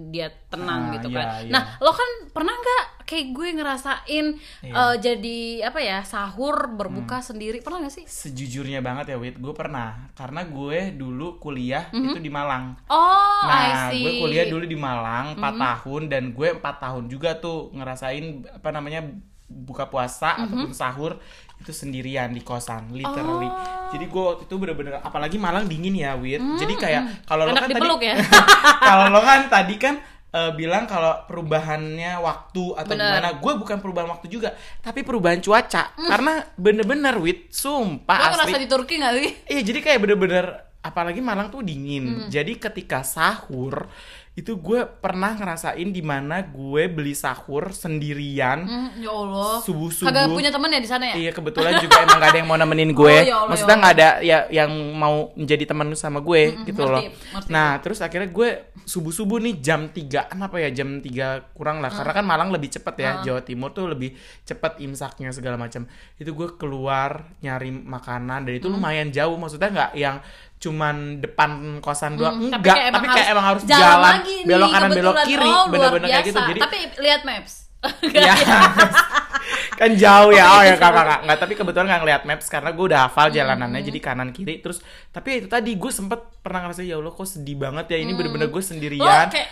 dia 0.07 0.27
tenang 0.47 0.89
Ah, 0.89 0.93
gitu 0.95 1.07
iya, 1.07 1.17
kan. 1.19 1.27
iya. 1.39 1.51
nah 1.51 1.63
lo 1.77 1.91
kan 1.91 2.09
pernah 2.27 2.49
nggak 2.51 2.83
kayak 3.03 3.27
gue 3.31 3.47
ngerasain 3.55 4.25
Iya. 4.61 4.73
eh, 4.73 4.95
jadi 4.99 5.39
apa 5.63 5.79
ya 5.79 6.01
sahur 6.01 6.67
Hmm. 6.67 6.75
berbuka 6.75 7.19
sendiri? 7.19 7.59
Pernah 7.59 7.83
gak 7.83 7.95
sih? 7.95 8.05
Sejujurnya 8.05 8.79
banget 8.79 9.09
ya, 9.09 9.17
Wit, 9.17 9.35
gue 9.35 9.49
pernah. 9.51 10.09
Karena 10.13 10.41
gue 10.43 10.91
dulu 10.91 11.37
kuliah 11.37 11.89
itu 11.89 12.17
di 12.17 12.29
Malang. 12.29 12.77
oh 12.87 13.41
Nah, 13.41 13.61
I 13.87 13.93
see. 13.93 14.01
gue 14.01 14.13
kuliah 14.19 14.45
dulu 14.45 14.63
di 14.63 14.75
Malang 14.75 15.33
4 15.33 15.41
tahun 15.55 16.01
dan 16.07 16.23
gue 16.31 16.49
4 16.51 16.61
tahun 16.79 17.03
juga 17.07 17.33
tuh 17.35 17.69
ngerasain 17.71 18.25
apa 18.51 18.69
namanya 18.69 19.05
buka 19.49 19.89
puasa 19.89 20.37
ataupun 20.45 20.71
sahur 20.71 21.17
itu 21.59 21.75
sendirian 21.75 22.31
di 22.31 22.39
kosan, 22.39 22.87
literally. 22.95 23.51
Jadi 23.91 24.05
gue 24.07 24.23
waktu 24.23 24.43
itu 24.47 24.55
bener-bener 24.55 25.01
apalagi 25.03 25.35
Malang 25.35 25.67
dingin 25.67 25.91
ya, 25.91 26.15
Wit. 26.15 26.39
Jadi 26.39 26.73
kayak 26.79 27.27
kalau 27.27 27.49
lo 27.49 27.57
kan 27.57 27.67
dipeluk 27.67 27.99
tadi 27.99 28.13
ya. 28.13 28.15
kalau 28.89 29.05
lo 29.11 29.19
kan 29.19 29.51
tadi 29.51 29.75
kan 29.75 29.99
eh, 30.31 30.51
bilang 30.55 30.87
kalau 30.87 31.27
perubahannya 31.27 32.15
waktu 32.23 32.63
atau 32.79 32.93
Bener. 32.95 33.11
gimana, 33.11 33.29
gue 33.41 33.53
bukan 33.59 33.77
perubahan 33.83 34.07
waktu 34.07 34.31
juga, 34.31 34.55
tapi 34.79 35.03
perubahan 35.03 35.43
cuaca. 35.43 35.91
Karena 35.99 36.39
bener-bener, 36.55 37.19
Wit, 37.19 37.51
Lo 37.51 37.51
sumpah 37.51 38.39
ngerasa 38.39 38.55
asli. 38.55 38.63
di 38.63 38.67
Turki 38.71 38.95
gak 39.01 39.13
sih? 39.19 39.29
Iya 39.51 39.61
jadi 39.67 39.79
kayak 39.83 39.99
bener-bener 39.99 40.45
apalagi 40.79 41.19
Malang 41.19 41.51
tuh 41.51 41.59
dingin. 41.59 42.05
Hmm. 42.23 42.27
Jadi 42.31 42.55
ketika 42.55 43.03
sahur 43.03 43.91
itu 44.39 44.55
gue 44.55 44.87
pernah 44.87 45.35
ngerasain 45.35 45.83
di 45.85 45.99
mana 45.99 46.39
gue 46.41 46.87
beli 46.87 47.11
sahur 47.11 47.75
sendirian 47.75 48.63
Hmm, 48.63 48.89
ya 48.95 49.11
Allah. 49.11 49.59
subuh-subuh. 49.59 50.07
Kagak 50.07 50.31
punya 50.31 50.47
temen 50.47 50.71
ya 50.71 50.79
di 50.79 50.87
sana 50.87 51.03
ya? 51.11 51.15
Iya 51.19 51.31
kebetulan 51.35 51.75
juga 51.77 51.95
emang 51.99 52.17
gak 52.17 52.29
ada 52.31 52.39
yang 52.39 52.47
mau 52.47 52.55
nemenin 52.55 52.91
gue. 52.91 53.11
Oh, 53.19 53.27
ya 53.27 53.35
Allah, 53.35 53.49
Maksudnya 53.51 53.75
ya 53.75 53.79
nggak 53.81 53.93
ada 53.99 54.09
ya 54.23 54.37
yang 54.49 54.71
mau 54.95 55.15
menjadi 55.35 55.63
teman 55.67 55.87
sama 55.93 56.23
gue 56.23 56.55
gitu 56.63 56.79
ngerti, 56.79 56.87
loh. 56.87 57.03
ngerti. 57.35 57.49
Nah 57.51 57.69
terus 57.83 57.99
akhirnya 57.99 58.29
gue 58.29 58.49
subuh 58.85 59.11
subuh 59.11 59.37
nih 59.37 59.59
jam 59.59 59.91
3 59.91 60.31
apa 60.31 60.55
ya 60.57 60.69
jam 60.71 61.03
3 61.03 61.51
kurang 61.51 61.83
lah 61.83 61.91
karena 61.91 62.13
kan 62.15 62.23
Malang 62.23 62.49
lebih 62.49 62.71
cepet 62.71 62.95
ya 62.95 63.11
Jawa 63.21 63.41
Timur 63.43 63.69
tuh 63.69 63.91
lebih 63.91 64.15
cepet 64.45 64.79
imsaknya 64.79 65.35
segala 65.35 65.59
macam. 65.59 65.83
Itu 66.15 66.31
gue 66.31 66.55
keluar 66.55 67.35
nyari 67.41 67.75
makanan 67.75 68.47
dan 68.47 68.53
itu 68.55 68.69
lumayan 68.69 69.11
jauh 69.11 69.35
maksudnya 69.35 69.67
nggak 69.67 69.91
yang 69.99 70.15
cuman 70.59 71.23
depan 71.23 71.79
kosan 71.79 72.19
doang. 72.19 72.35
Hmm, 72.35 72.51
enggak 72.51 72.91
tapi 72.91 73.07
kayak, 73.07 73.31
emang 73.31 73.45
harus 73.47 73.63
jalan, 73.63 74.19
lagi 74.19 74.35
nih, 74.43 74.47
belok 74.47 74.69
kanan 74.75 74.89
belok 74.91 75.15
kiri. 75.23 75.49
Oh, 75.49 75.65
bener-bener 75.71 76.07
kayak 76.11 76.25
gitu. 76.27 76.39
jadi 76.39 76.59
tapi 76.59 76.77
lihat 76.99 77.21
maps. 77.23 77.53
Ya 78.11 78.35
kan 79.79 79.91
jauh 79.95 80.35
ya. 80.35 80.45
Oh 80.51 80.61
ya 80.67 80.75
kakak 80.75 80.99
kakak 80.99 81.19
nggak 81.23 81.37
tapi 81.39 81.53
kebetulan 81.55 81.87
nggak 81.87 82.01
ngeliat 82.03 82.23
maps 82.27 82.51
karena 82.51 82.69
gue 82.75 82.85
udah 82.91 82.99
hafal 83.07 83.31
jalanannya 83.31 83.81
jadi 83.87 83.99
kanan 84.03 84.29
kiri. 84.35 84.59
Terus 84.59 84.83
tapi 85.15 85.39
itu 85.39 85.47
tadi 85.47 85.79
gue 85.79 85.87
sempet 85.87 86.19
pernah 86.43 86.67
ngerasa 86.67 86.83
ya 86.83 86.99
allah 86.99 87.15
kok 87.15 87.23
sedih 87.23 87.55
banget 87.55 87.95
ya 87.95 87.97
ini 88.03 88.11
bener-bener 88.11 88.51
gue 88.51 88.59
lo 88.59 88.67
sendirian. 88.67 89.31
Kayak 89.31 89.47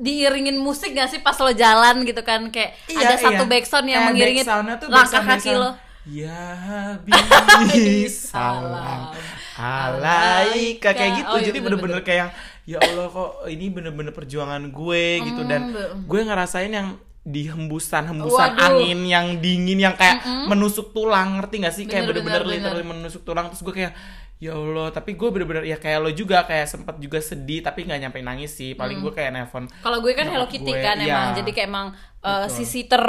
diiringin 0.00 0.56
musik 0.56 0.94
gak 0.96 1.10
sih 1.12 1.20
pas 1.20 1.34
lo 1.36 1.50
jalan 1.52 2.06
gitu 2.06 2.22
kan? 2.22 2.48
Kayak 2.48 2.78
Iya, 2.88 3.02
ada 3.04 3.16
satu 3.18 3.44
iya. 3.44 3.50
backsound 3.50 3.86
yang 3.90 4.02
Eh, 4.02 4.06
mengiringi 4.14 4.42
langkah 4.88 5.22
kaki 5.26 5.52
lo. 5.58 5.89
Ya 6.08 6.96
salam 8.08 9.12
alaika. 9.60 10.96
Kayak 10.96 11.12
gitu 11.20 11.28
Oh, 11.28 11.36
iya, 11.36 11.46
jadi 11.52 11.58
bener-bener 11.60 12.00
kayak 12.00 12.32
ya 12.64 12.80
Allah 12.80 13.12
kok 13.12 13.44
ini 13.52 13.68
bener-bener 13.68 14.12
perjuangan 14.16 14.64
gue 14.72 15.04
gitu. 15.20 15.42
Dan 15.44 15.76
gue 16.08 16.20
ngerasain 16.24 16.72
yang 16.72 16.96
di 17.20 17.52
hembusan-hembusan 17.52 18.56
Waduh. 18.56 18.80
angin 18.80 19.04
yang 19.04 19.26
dingin 19.44 19.76
yang 19.76 19.92
kayak 19.92 20.24
menusuk 20.48 20.96
tulang. 20.96 21.36
Ngerti 21.36 21.54
gak 21.68 21.74
sih? 21.76 21.84
Kayak 21.84 22.08
Bener, 22.08 22.24
bener-bener 22.24 22.42
bener, 22.48 22.54
literally 22.72 22.86
menusuk 22.88 23.22
tulang. 23.22 23.52
Terus 23.52 23.60
gue 23.60 23.74
kayak 23.76 23.92
ya 24.40 24.56
Allah 24.56 24.88
tapi 24.88 25.14
gue 25.14 25.28
bener-bener 25.28 25.68
ya 25.68 25.76
kayak 25.76 26.00
lo 26.00 26.08
juga 26.10 26.48
kayak 26.48 26.64
sempat 26.64 26.96
juga 26.96 27.20
sedih 27.20 27.60
tapi 27.60 27.84
nggak 27.84 28.08
nyampe 28.08 28.18
nangis 28.20 28.56
sih 28.56 28.72
paling 28.72 28.96
gue 28.98 29.12
kayak 29.12 29.36
nelfon 29.36 29.68
Kalau 29.78 30.00
gue 30.00 30.16
kan 30.16 30.24
Hello 30.26 30.48
Kitty 30.48 30.64
gue, 30.66 30.80
kan 30.80 30.96
iya. 30.96 31.12
emang, 31.12 31.28
jadi 31.36 31.50
kayak 31.52 31.68
emang 31.68 31.86
uh, 32.24 32.48
Betul. 32.48 32.56
sisi 32.56 32.88
ter 32.88 33.04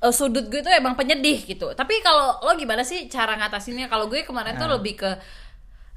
uh, 0.00 0.08
sudut 0.08 0.48
gue 0.48 0.64
tuh 0.64 0.72
emang 0.72 0.96
penyedih 0.96 1.44
gitu. 1.44 1.76
Tapi 1.76 2.00
kalau 2.00 2.40
lo 2.40 2.56
gimana 2.56 2.82
sih 2.82 3.04
cara 3.06 3.36
ngatasinnya? 3.36 3.86
Kalau 3.86 4.08
gue 4.08 4.24
kemarin 4.24 4.56
tuh 4.56 4.64
Nah. 4.64 4.80
lebih 4.80 4.96
ke 4.96 5.10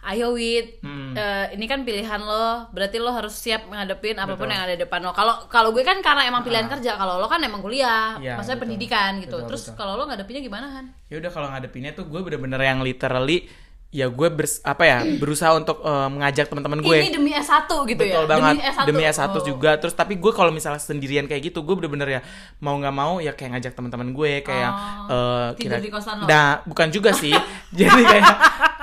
ayo 0.06 0.38
Wit, 0.38 0.86
Hmm. 0.86 1.18
uh, 1.18 1.50
ini 1.50 1.66
kan 1.66 1.82
pilihan 1.82 2.22
lo, 2.22 2.70
berarti 2.70 3.02
lo 3.02 3.10
harus 3.10 3.34
siap 3.34 3.66
ngadepin 3.66 4.14
apa 4.22 4.38
pun 4.38 4.46
Betul. 4.46 4.54
yang 4.54 4.62
ada 4.62 4.74
di 4.76 4.82
depan 4.84 5.02
lo. 5.02 5.16
Kalau 5.18 5.50
kalau 5.50 5.74
gue 5.74 5.82
kan 5.82 5.98
karena 5.98 6.30
emang 6.30 6.46
pilihan 6.46 6.70
kerja, 6.70 6.94
kalau 6.94 7.18
lo 7.18 7.26
kan 7.26 7.42
emang 7.42 7.58
kuliah, 7.58 8.14
Iya, 8.22 8.38
maksudnya 8.38 8.62
betul. 8.62 8.64
pendidikan 8.70 9.12
gitu. 9.18 9.38
Betul, 9.42 9.48
Terus 9.50 9.64
kalau 9.74 9.98
lo 9.98 10.06
ngadepinnya 10.06 10.44
gimana 10.44 10.68
Han? 10.70 10.86
ya 11.10 11.18
udah 11.18 11.32
kalau 11.32 11.48
ngadepinnya 11.50 11.96
tuh 11.96 12.06
gue 12.06 12.22
bener-bener 12.22 12.62
yang 12.62 12.86
literally 12.86 13.50
ya 13.96 14.12
gue 14.12 14.28
bers 14.28 14.60
apa 14.60 14.84
ya 14.84 14.98
berusaha 15.16 15.56
untuk 15.56 15.80
eh, 15.80 16.10
mengajak 16.12 16.52
teman-teman 16.52 16.84
gue 16.84 16.98
Ini 17.00 17.16
demi 17.16 17.32
S1 17.32 17.64
gitu 17.64 17.96
betul 17.96 18.24
ya? 18.24 18.28
banget 18.28 18.54
Demi 18.54 18.68
S1, 18.68 18.84
demi 18.84 19.04
S1 19.08 19.24
Oh. 19.32 19.40
juga 19.42 19.72
terus 19.80 19.96
tapi 19.96 20.20
gue 20.20 20.32
kalau 20.32 20.52
misalnya 20.52 20.78
sendirian 20.78 21.24
kayak 21.26 21.48
gitu 21.48 21.64
gue 21.64 21.72
bener-bener 21.74 22.10
ya 22.10 22.22
mau 22.60 22.76
nggak 22.76 22.92
mau 22.92 23.24
ya 23.24 23.32
kayak 23.32 23.56
ngajak 23.56 23.72
teman-teman 23.72 24.12
gue 24.12 24.44
kayak 24.44 24.72
Oh, 25.08 25.48
kosan 25.90 26.16
lo? 26.20 26.26
nah 26.28 26.60
bukan 26.64 26.92
juga 26.92 27.16
sih 27.16 27.32
jadi 27.80 28.02
kayak 28.04 28.28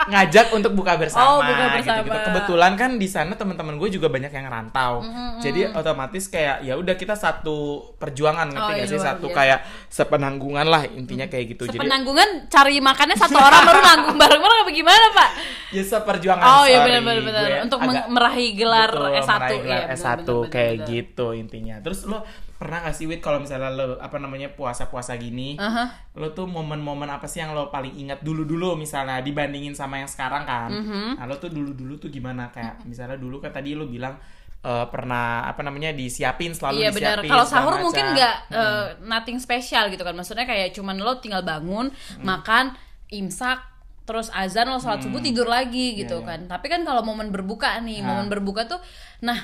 ngajak 0.04 0.50
untuk 0.50 0.72
buka 0.72 0.94
bersama, 0.94 1.24
Oh, 1.24 1.38
buka 1.38 1.64
bersama. 1.70 2.00
gitu-gitu. 2.00 2.18
kebetulan 2.24 2.72
kan 2.74 2.90
di 2.94 3.06
sana 3.06 3.32
teman-teman 3.32 3.74
gue 3.76 3.88
juga 3.90 4.06
banyak 4.06 4.28
yang 4.28 4.44
ngerantau 4.44 4.92
jadi 5.38 5.70
otomatis 5.70 6.26
kayak 6.26 6.60
ya 6.60 6.74
udah 6.74 6.92
kita 6.92 7.14
satu 7.14 7.56
perjuangan 7.94 8.48
ngerti 8.48 8.62
Oh, 8.64 8.70
gak 8.72 8.78
iya, 8.80 8.88
sih 8.88 8.98
satu 8.98 9.26
biasa. 9.26 9.36
kayak 9.36 9.58
sepenanggungan 9.88 10.66
lah 10.66 10.82
intinya 10.86 11.26
kayak 11.26 11.44
gitu 11.50 11.64
jadi 11.66 11.78
Sepenanggungan 11.78 12.28
cari 12.46 12.78
makannya 12.78 13.14
satu 13.14 13.36
orang 13.36 13.62
baru 13.62 13.80
nanggung 13.80 14.16
bareng-bareng 14.16 14.58
apa 14.60 14.70
gimana 14.72 15.06
pak? 15.12 15.30
ya 15.76 15.82
seperjuangan 15.82 16.44
Oh 16.44 16.64
iya 16.64 16.78
benar. 16.80 17.00
Gue 17.02 17.60
Untuk 17.62 17.78
agak- 17.78 18.08
meraih 18.08 18.50
gelar 18.52 18.90
Betul, 18.90 19.08
S1 19.18 19.30
meraih 19.32 19.60
gelar 19.60 19.80
ya. 19.80 19.86
S1 19.92 20.02
benar-benar, 20.18 20.48
kayak 20.48 20.72
benar-benar. 20.72 20.88
gitu 20.90 21.26
intinya. 21.32 21.76
Terus 21.80 22.00
lo 22.04 22.18
pernah 22.62 22.78
gak 22.86 22.94
sih 22.94 23.10
Wit 23.10 23.18
kalau 23.18 23.42
misalnya 23.42 23.74
lo 23.74 23.98
apa 23.98 24.22
namanya 24.22 24.54
puasa-puasa 24.54 25.18
gini, 25.18 25.58
Aha. 25.58 26.14
lo 26.14 26.30
tuh 26.30 26.46
momen-momen 26.46 27.10
apa 27.10 27.26
sih 27.26 27.42
yang 27.42 27.58
lo 27.58 27.74
paling 27.74 27.90
ingat 27.98 28.22
dulu-dulu 28.22 28.78
misalnya 28.78 29.18
dibandingin 29.18 29.74
sama 29.74 29.98
yang 29.98 30.06
sekarang 30.06 30.46
kan? 30.46 30.70
Mhm. 30.70 31.18
Nah 31.18 31.26
lo 31.26 31.42
tuh 31.42 31.50
dulu-dulu 31.50 31.98
tuh 31.98 32.06
gimana 32.06 32.54
kayak 32.54 32.86
misalnya 32.86 33.18
dulu 33.18 33.42
kan 33.42 33.50
tadi 33.50 33.74
lo 33.74 33.90
bilang 33.90 34.14
eh, 34.62 34.86
pernah 34.94 35.42
apa 35.50 35.66
namanya 35.66 35.90
disiapin 35.90 36.54
selalu 36.54 36.86
Iya 36.86 36.94
benar. 36.94 37.18
disiapin. 37.18 37.30
Kalau 37.34 37.46
sahur 37.50 37.74
mungkin 37.82 38.14
nggak 38.14 38.36
eh, 38.54 38.86
nothing 39.10 39.42
spesial 39.42 39.90
gitu 39.90 40.06
kan. 40.06 40.14
Maksudnya 40.14 40.46
kayak 40.46 40.70
cuman 40.70 41.02
lo 41.02 41.18
tinggal 41.18 41.42
bangun, 41.42 41.90
makan, 42.22 42.78
imsak, 43.10 43.71
terus 44.02 44.28
azan 44.30 44.66
lo 44.66 44.76
sholat 44.76 44.98
subuh 44.98 45.18
tidur 45.18 45.46
lagi 45.46 45.94
gitu 45.94 46.18
Iya, 46.18 46.22
iya. 46.22 46.28
kan. 46.28 46.40
Tapi 46.50 46.66
kan 46.66 46.82
kalau 46.82 47.00
momen 47.00 47.30
berbuka 47.30 47.78
nih, 47.78 48.02
Ah. 48.02 48.06
momen 48.08 48.26
berbuka 48.26 48.66
tuh, 48.66 48.82
nah 49.18 49.38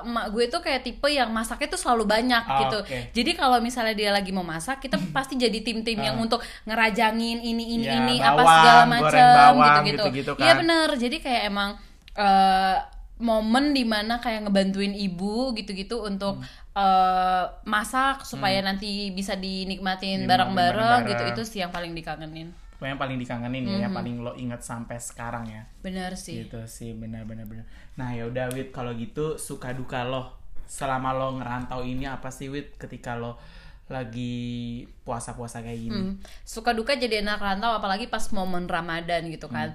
emak 0.00 0.32
gue 0.32 0.48
tuh 0.48 0.58
kayak 0.58 0.80
tipe 0.82 1.04
yang 1.06 1.28
masaknya 1.28 1.68
tuh 1.68 1.76
selalu 1.76 2.04
banyak 2.04 2.42
Ah, 2.42 2.60
gitu. 2.64 2.78
oke. 2.80 2.98
Jadi 3.12 3.30
kalau 3.34 3.60
misalnya 3.60 3.92
dia 3.92 4.08
lagi 4.08 4.32
mau 4.32 4.40
masak, 4.40 4.80
kita 4.80 4.96
pasti 5.16 5.36
jadi 5.36 5.60
tim-tim 5.60 5.96
yang 5.96 6.16
untuk 6.16 6.40
ngerajangin 6.64 7.38
ini 7.38 7.76
ini 7.76 7.84
Iya, 7.84 7.92
ini 7.98 8.14
apa 8.18 8.40
bawang, 8.40 8.56
segala 8.56 8.82
goreng 8.98 9.54
macam 9.54 9.82
gitu-gitu. 9.84 10.32
Iya 10.34 10.48
kan. 10.50 10.58
bener. 10.64 10.88
Jadi 10.96 11.16
kayak 11.20 11.42
emang 11.46 11.70
eh, 12.14 12.76
momen 13.16 13.70
di 13.70 13.84
mana 13.84 14.18
kayak 14.18 14.42
ngebantuin 14.44 14.90
ibu 14.92 15.52
gitu-gitu 15.52 16.02
untuk 16.02 16.40
eh, 16.74 17.44
masak 17.62 18.24
supaya 18.24 18.58
nanti 18.58 19.10
bisa 19.10 19.34
dinikmatin 19.34 20.26
bareng-bareng 20.26 21.06
gitu 21.06 21.22
itu 21.28 21.42
sih 21.44 21.58
yang 21.58 21.70
paling 21.70 21.90
dikangenin 21.90 22.50
Pokoknya 22.84 23.00
yang 23.00 23.04
paling 23.08 23.20
dikangenin 23.24 23.64
ya, 23.64 23.76
yang 23.88 23.96
paling 23.96 24.14
lo 24.20 24.36
ingat 24.36 24.60
sampai 24.60 25.00
sekarang 25.00 25.48
ya. 25.48 25.64
benar 25.80 26.20
sih. 26.20 26.44
Gitu 26.44 26.60
sih 26.68 26.92
benar-benar 26.92 27.48
benar 27.48 27.64
nah 27.96 28.12
ya 28.12 28.28
udah 28.28 28.52
wit 28.52 28.76
kalau 28.76 28.92
gitu 28.92 29.40
suka 29.40 29.72
duka 29.72 30.04
lo 30.04 30.36
selama 30.68 31.16
lo 31.16 31.40
ngerantau 31.40 31.80
ini 31.80 32.04
apa 32.04 32.28
sih 32.28 32.52
wit 32.52 32.76
ketika 32.76 33.16
lo 33.16 33.40
lagi 33.88 34.84
puasa-puasa 35.00 35.64
kayak 35.64 35.80
gini? 35.80 35.96
Hmm. 35.96 36.14
suka 36.44 36.76
duka 36.76 36.92
jadi 36.92 37.24
anak 37.24 37.40
rantau 37.40 37.72
apalagi 37.72 38.04
pas 38.12 38.28
momen 38.36 38.68
ramadan 38.68 39.32
gitu 39.32 39.48
kan. 39.48 39.72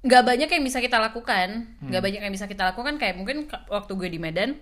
Nggak 0.00 0.24
banyak 0.24 0.48
yang 0.48 0.64
bisa 0.64 0.80
kita 0.80 0.96
lakukan. 0.96 1.76
Nggak 1.84 2.02
banyak 2.08 2.20
yang 2.24 2.32
bisa 2.32 2.48
kita 2.48 2.72
lakukan 2.72 2.96
kayak 2.96 3.20
mungkin 3.20 3.52
waktu 3.68 3.92
gue 4.00 4.08
di 4.08 4.16
Medan 4.16 4.56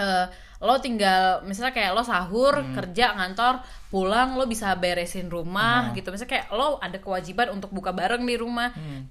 eh, 0.00 0.26
lo 0.60 0.76
tinggal 0.80 1.44
misalnya 1.44 1.72
kayak 1.72 1.96
lo 1.96 2.04
sahur 2.04 2.60
kerja 2.76 3.16
ngantor 3.16 3.64
pulang 3.88 4.36
lo 4.36 4.44
bisa 4.48 4.72
beresin 4.76 5.28
rumah 5.28 5.92
gitu. 5.96 6.08
Misalnya 6.12 6.32
kayak 6.36 6.46
lo 6.52 6.80
ada 6.80 6.96
kewajiban 7.00 7.52
untuk 7.52 7.72
buka 7.72 7.92
bareng 7.92 8.24
di 8.24 8.36
rumah. 8.40 8.72
Hmm. 8.72 9.08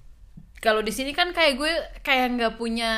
kalau 0.59 0.83
di 0.83 0.91
sini 0.91 1.15
kan 1.15 1.31
kayak 1.31 1.55
gue 1.55 1.71
kayak 2.03 2.35
nggak 2.35 2.53
punya 2.59 2.91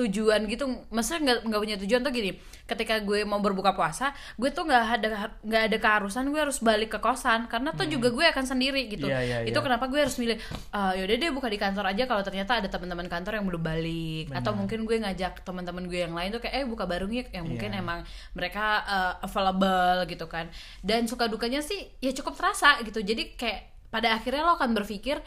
tujuan 0.00 0.48
gitu 0.48 0.64
maksudnya 0.88 1.20
nggak 1.20 1.38
nggak 1.52 1.60
punya 1.60 1.76
tujuan 1.84 2.00
tuh 2.00 2.12
gini 2.12 2.30
ketika 2.64 3.02
gue 3.02 3.26
mau 3.26 3.42
berbuka 3.42 3.74
puasa 3.74 4.14
gue 4.38 4.48
tuh 4.48 4.62
nggak 4.64 4.82
ada 5.02 5.08
nggak 5.42 5.62
ada 5.68 5.76
keharusan 5.82 6.30
gue 6.30 6.40
harus 6.40 6.62
balik 6.62 6.94
ke 6.94 6.98
kosan 7.02 7.50
karena 7.50 7.74
tuh 7.74 7.84
juga 7.90 8.14
gue 8.14 8.22
akan 8.22 8.44
sendiri 8.46 8.86
gitu. 8.86 9.10
Iya, 9.10 9.20
iya, 9.20 9.36
itu 9.42 9.58
iya. 9.58 9.64
kenapa 9.66 9.90
gue 9.90 9.98
harus 9.98 10.14
milih 10.16 10.38
"Ah, 10.70 10.94
yaudah 10.94 11.16
deh 11.18 11.30
buka 11.34 11.50
di 11.50 11.58
kantor 11.58 11.90
aja 11.90 12.06
kalau 12.06 12.22
ternyata 12.22 12.62
ada 12.62 12.68
teman-teman 12.70 13.10
kantor 13.10 13.42
yang 13.42 13.46
belum 13.50 13.62
balik. 13.62 14.26
Atau 14.30 14.54
mungkin 14.54 14.86
gue 14.86 14.96
ngajak 15.02 15.42
teman-teman 15.42 15.84
gue 15.90 15.98
yang 16.06 16.14
lain 16.14 16.30
tuh 16.30 16.40
kayak 16.40 16.62
eh 16.62 16.64
buka 16.64 16.86
bareng 16.86 17.10
yuk. 17.10 17.28
Yang 17.34 17.44
mungkin 17.50 17.70
Iya. 17.74 17.82
emang 17.82 18.00
mereka 18.32 18.64
uh, 18.86 19.14
available 19.26 20.06
gitu 20.06 20.26
kan. 20.30 20.46
Dan 20.80 21.10
suka 21.10 21.26
dukanya 21.26 21.60
sih 21.60 21.90
ya 21.98 22.14
cukup 22.14 22.38
terasa 22.38 22.78
gitu. 22.86 23.02
Jadi 23.02 23.34
kayak 23.34 23.90
pada 23.90 24.14
akhirnya 24.14 24.46
lo 24.46 24.54
akan 24.54 24.70
berpikir 24.78 25.18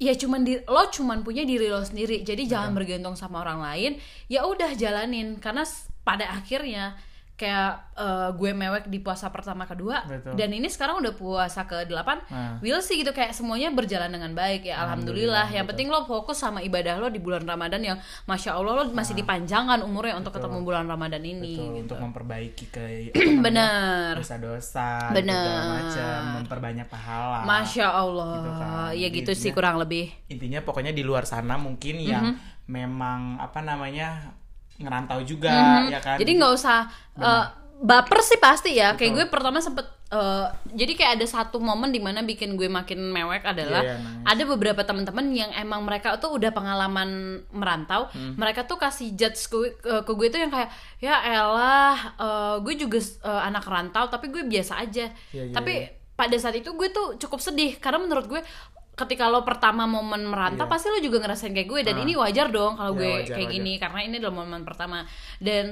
ya 0.00 0.14
cuman 0.16 0.46
di, 0.46 0.60
lo 0.64 0.84
cuman 0.88 1.20
punya 1.26 1.42
diri 1.42 1.68
lo 1.68 1.82
sendiri. 1.82 2.22
Jadi 2.22 2.48
jangan 2.48 2.72
bergantung 2.72 3.16
sama 3.18 3.42
orang 3.42 3.60
lain. 3.60 3.92
Ya 4.30 4.44
udah 4.46 4.72
jalanin. 4.76 5.36
Karena 5.42 5.66
pada 6.02 6.30
akhirnya 6.32 6.96
kayak 7.34 7.72
eh, 7.92 8.28
gue 8.30 8.50
mewek 8.52 8.86
di 8.86 8.98
puasa 8.98 9.26
pertama 9.28 9.64
kedua 9.64 10.04
Betul. 10.04 10.34
dan 10.34 10.48
ini 10.48 10.66
sekarang 10.66 10.98
udah 10.98 11.12
puasa 11.12 11.64
ke 11.64 11.84
8 11.84 12.28
Nah. 12.28 12.56
will 12.58 12.78
sih 12.78 12.96
gitu 12.96 13.10
kayak 13.10 13.32
semuanya 13.32 13.68
berjalan 13.68 14.08
dengan 14.08 14.30
baik 14.32 14.62
ya 14.64 14.78
alhamdulillah, 14.80 15.48
yang 15.48 15.64
penting 15.64 15.88
lo 15.88 16.02
fokus 16.02 16.36
sama 16.36 16.60
ibadah 16.60 16.96
lo 16.96 17.08
di 17.08 17.18
bulan 17.18 17.42
ramadan 17.42 17.82
yang 17.82 17.98
masya 18.24 18.52
allah 18.52 18.72
lo 18.76 18.84
masih 18.90 19.12
dipanjangkan 19.14 19.80
umurnya 19.80 20.14
untuk 20.14 20.30
Betul. 20.30 20.46
ketemu 20.46 20.58
bulan 20.62 20.84
ramadan 20.86 21.18
ini 21.20 21.52
Betul, 21.52 21.66
gitu. 21.72 21.82
untuk 21.82 21.98
memperbaiki 22.00 22.64
ke 22.68 22.84
bener 23.44 24.14
dosa-dosa 24.14 25.10
Bener. 25.10 25.34
segala 25.34 25.62
macam 25.74 26.18
memperbanyak 26.38 26.86
pahala 26.86 27.40
masya 27.42 27.88
allah 27.88 28.32
Gitu 28.34 28.50
kan. 28.52 28.90
ya 28.94 29.08
gitu 29.10 29.30
sih 29.32 29.40
intinya- 29.42 29.56
kurang 29.56 29.76
lebih 29.78 30.04
intinya 30.28 30.60
pokoknya 30.60 30.90
di 30.90 31.02
luar 31.02 31.24
sana 31.24 31.56
mungkin 31.56 31.96
yang 31.98 32.24
Mhm. 32.24 32.34
memang 32.64 33.20
apa 33.38 33.58
namanya 33.60 34.30
ngerantau 34.76 35.20
juga 35.22 35.50
Mhm. 35.50 35.84
ya 35.88 36.00
kan 36.00 36.16
Jadi 36.16 36.30
nggak 36.34 36.52
usah 36.52 36.78
eh, 37.14 37.44
baper 37.78 38.18
sih 38.20 38.38
pasti 38.38 38.70
ya. 38.72 38.94
Kayak 38.94 39.10
Betul. 39.10 39.18
gue 39.18 39.26
pertama 39.28 39.58
sempet 39.58 39.84
eh, 40.08 40.46
jadi 40.70 40.92
kayak 40.92 41.12
ada 41.16 41.26
satu 41.26 41.56
momen 41.56 41.88
di 41.88 41.96
mana 41.96 42.20
bikin 42.20 42.52
gue 42.52 42.68
makin 42.68 43.00
mewek 43.08 43.42
adalah 43.42 43.80
Iya, 43.80 43.96
iya, 43.96 43.98
nangis. 43.98 44.28
ada 44.28 44.42
beberapa 44.46 44.80
teman-teman 44.82 45.24
yang 45.30 45.50
emang 45.52 45.80
mereka 45.82 46.14
tuh 46.16 46.36
udah 46.36 46.52
pengalaman 46.52 47.08
merantau. 47.50 48.06
Hmm. 48.08 48.36
Mereka 48.36 48.64
tuh 48.64 48.76
kasih 48.76 49.12
judge 49.12 49.40
ke, 49.46 49.58
ke, 49.74 49.92
ke 50.04 50.12
gue 50.12 50.28
tuh 50.28 50.38
yang 50.38 50.52
kayak 50.52 50.68
ya 50.98 51.16
elah 51.18 51.96
eh, 52.14 52.56
gue 52.60 52.74
juga 52.78 53.00
eh, 53.00 53.42
anak 53.42 53.64
rantau 53.64 54.04
tapi 54.06 54.28
gue 54.28 54.44
biasa 54.44 54.78
aja. 54.78 55.08
Iya, 55.32 55.42
iya, 55.42 55.52
tapi 55.52 55.72
iya. 55.80 55.88
pada 56.12 56.36
saat 56.36 56.54
itu 56.54 56.70
gue 56.70 56.88
tuh 56.88 57.16
cukup 57.16 57.40
sedih 57.40 57.76
karena 57.76 57.98
menurut 57.98 58.28
gue 58.28 58.40
ketika 59.02 59.26
lo 59.26 59.42
pertama 59.42 59.84
momen 59.84 60.24
merantau 60.24 60.64
Iya. 60.64 60.70
pasti 60.70 60.86
lo 60.88 60.98
juga 60.98 61.18
ngerasain 61.20 61.50
kayak 61.50 61.66
gue 61.66 61.80
dan 61.82 61.94
Ah. 61.94 62.02
ini 62.02 62.12
wajar 62.14 62.48
dong 62.48 62.74
kalau 62.74 62.92
Iya, 62.92 62.98
gue 62.98 63.10
wajar, 63.12 63.34
kayak 63.34 63.46
wajar. 63.46 63.56
gini 63.56 63.72
karena 63.76 64.00
ini 64.02 64.14
adalah 64.16 64.36
momen 64.36 64.62
pertama 64.62 64.98
dan 65.38 65.64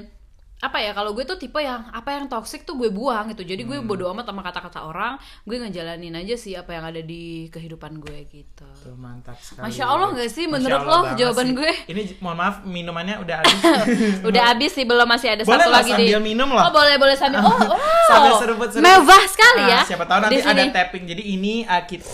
apa 0.61 0.77
ya 0.77 0.91
kalau 0.91 1.11
gue 1.11 1.23
tuh 1.23 1.35
tipe 1.35 1.57
yang 1.57 1.89
apa 1.89 2.13
yang 2.13 2.25
toxic 2.25 2.61
tuh 2.61 2.73
gue 2.75 2.87
buang 2.87 3.29
gitu 3.29 3.41
jadi 3.43 3.59
gue 3.59 3.77
Hmm. 3.77 3.89
bodo 3.89 4.05
amat 4.07 4.23
sama 4.23 4.41
kata-kata 4.41 4.79
orang 4.83 5.17
gue 5.41 5.57
ngejalanin 5.57 6.13
aja 6.15 6.35
sih 6.35 6.53
apa 6.53 6.69
yang 6.71 6.85
ada 6.85 7.01
di 7.01 7.21
kehidupan 7.47 7.97
gue 7.97 8.13
gitu 8.27 8.61
Tuh, 8.77 8.93
mantap 8.93 9.35
sekali. 9.35 9.65
Masya 9.67 9.83
Allah 9.83 10.07
nggak 10.11 10.29
sih 10.29 10.45
menurut 10.45 10.81
lo 10.83 10.99
jawaban 11.15 11.47
sih. 11.47 11.55
gue? 11.55 11.71
Ini 11.87 12.01
mohon 12.17 12.37
maaf 12.37 12.55
minumannya 12.63 13.17
udah 13.17 13.35
habis. 13.41 13.57
udah 14.21 14.43
habis 14.47 14.71
sih 14.71 14.83
belum 14.83 15.05
masih 15.05 15.29
ada 15.31 15.43
Boleh 15.43 15.57
satu 15.59 15.69
lagi 15.71 15.91
sambil 15.91 16.05
di 16.13 16.21
minum 16.23 16.47
loh. 16.47 16.61
oh 16.61 16.71
boleh 16.71 16.95
boleh 16.95 17.15
sambil 17.15 17.41
oh 17.41 17.57
wow 17.67 18.07
Sambil 18.07 18.33
seruput-seruput. 18.37 18.85
mewah 18.85 19.23
sekali 19.27 19.63
ya 19.63 19.75
Ah, 19.75 19.83
Siapa 19.83 20.05
tahu 20.05 20.19
nanti 20.21 20.37
ada 20.39 20.63
tapping. 20.71 21.03
Jadi 21.05 21.23
ini 21.27 21.53
uh, 21.63 21.81
kita 21.81 22.05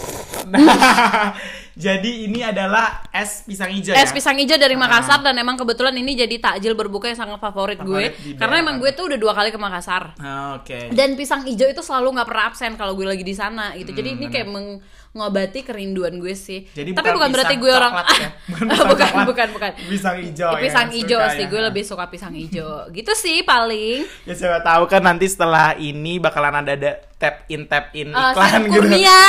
Jadi 1.77 2.25
ini 2.25 2.41
adalah 2.41 3.05
es 3.07 3.45
pisang 3.45 3.69
hijau 3.69 3.93
ya. 3.93 4.01
es 4.01 4.09
pisang 4.09 4.33
hijau 4.33 4.57
dari 4.57 4.73
Makassar 4.73 5.21
dan 5.21 5.37
emang 5.37 5.53
kebetulan 5.55 5.93
ini 5.93 6.17
jadi 6.17 6.33
takjil 6.35 6.73
berbuka 6.73 7.05
yang 7.05 7.19
sangat 7.19 7.37
favorit, 7.37 7.77
Favorit 7.77 8.17
gue 8.17 8.33
karena 8.33 8.55
emang 8.57 8.77
gue 8.77 8.89
tuh 8.91 9.05
udah 9.05 9.15
dua 9.15 9.31
kali 9.31 9.49
ke 9.49 9.57
Makassar. 9.57 10.17
Ah, 10.17 10.57
Oke. 10.57 10.89
dan 10.91 11.13
pisang 11.13 11.45
hijau 11.45 11.65
itu 11.65 11.79
selalu 11.79 12.17
nggak 12.17 12.25
pernah 12.25 12.45
absen 12.47 12.73
kalau 12.73 12.91
gue 12.91 13.05
lagi 13.05 13.21
di 13.21 13.31
sana 13.31 13.71
gitu. 13.73 13.93
Jadi 13.93 14.09
Hmm, 14.09 14.17
ini 14.17 14.27
kayak 14.27 14.47
mengobati 14.47 15.61
kerinduan 15.61 16.17
gue 16.17 16.33
sih. 16.33 16.65
Jadi 16.67 16.91
tapi 16.91 17.07
bukan 17.07 17.15
bukan 17.15 17.29
berarti 17.31 17.55
gue 17.55 17.71
orang 17.71 17.93
ya? 17.93 18.29
Bukan 18.49 18.67
bukan, 18.87 19.11
bukan 19.27 19.47
bukan. 19.53 19.71
Pisang 19.85 20.17
hijau 20.17 20.49
Ya, 20.49 20.57
ya, 20.57 20.63
pisang 20.63 20.87
hijau 20.89 21.19
suka 21.19 21.29
sih 21.31 21.43
ya. 21.43 21.47
gue 21.47 21.61
lebih 21.63 21.83
suka 21.85 22.05
pisang 22.07 22.33
hijau. 22.33 22.69
Gitu 22.95 23.11
sih 23.13 23.43
paling. 23.43 24.01
Ya 24.25 24.33
siapa 24.33 24.59
tahu 24.59 24.87
kan 24.87 25.05
nanti 25.05 25.25
setelah 25.25 25.77
ini 25.77 26.17
bakalan 26.17 26.65
ada, 26.65 26.73
ada 26.73 26.91
tap 27.15 27.45
in 27.47 27.69
tap 27.69 27.93
in 27.93 28.09
Eh, 28.09 28.17
iklan 28.33 28.61
gitu. 28.65 28.81
Kurnia 28.81 29.19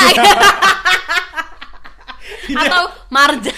atau 2.51 2.85
Marja 3.09 3.53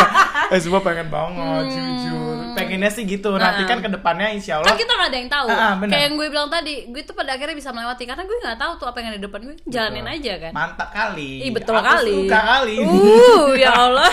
eh 0.52 0.58
semua 0.58 0.80
pengen 0.80 1.08
banget 1.08 1.64
jujur. 1.70 2.36
Pengennya 2.54 2.86
sih 2.88 3.02
gitu. 3.02 3.34
Nanti 3.34 3.64
kan 3.64 3.78
ke 3.78 3.88
depannya 3.88 4.30
insya 4.30 4.58
Allah 4.58 4.68
kan 4.68 4.76
kita 4.76 4.92
nggak 4.92 5.08
ada 5.08 5.18
yang 5.18 5.30
tahu 5.30 5.46
Ah, 5.48 5.74
kayak 5.80 6.02
yang 6.02 6.14
gue 6.14 6.28
bilang 6.28 6.48
tadi 6.48 6.74
gue 6.86 7.02
tuh 7.02 7.12
pada 7.12 7.34
akhirnya 7.34 7.52
bisa 7.52 7.70
melewati 7.70 8.04
karena 8.04 8.22
gue 8.22 8.36
nggak 8.38 8.58
tahu 8.58 8.72
tuh 8.76 8.86
apa 8.86 8.96
yang 8.98 9.08
ada 9.08 9.18
di 9.18 9.24
depan 9.24 9.40
gue 9.42 9.56
jalanin 9.64 10.06
aja 10.06 10.32
kan 10.38 10.52
mantap 10.52 10.88
kali. 10.90 11.30
Ih 11.42 11.50
betul 11.50 11.74
Aku 11.74 11.84
kali 11.84 12.16
Suka 12.24 12.40
kali. 12.40 12.74
uh 12.80 13.50
ya 13.62 13.70
Allah 13.72 14.12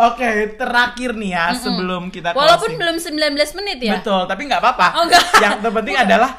Oke, 0.00 0.26
terakhir 0.56 1.12
nih 1.12 1.30
ya 1.30 1.46
sebelum 1.54 2.08
kita 2.08 2.32
walaupun 2.32 2.72
closing. 2.72 2.80
belum 2.80 2.96
19 3.36 3.58
menit 3.60 3.78
ya 3.78 3.92
Betul, 4.00 4.24
tapi 4.24 4.48
nggak 4.48 4.58
apa-apa. 4.58 4.86
Oh. 4.96 5.06
Yang 5.38 5.60
terpenting 5.60 5.92
adalah 5.94 6.30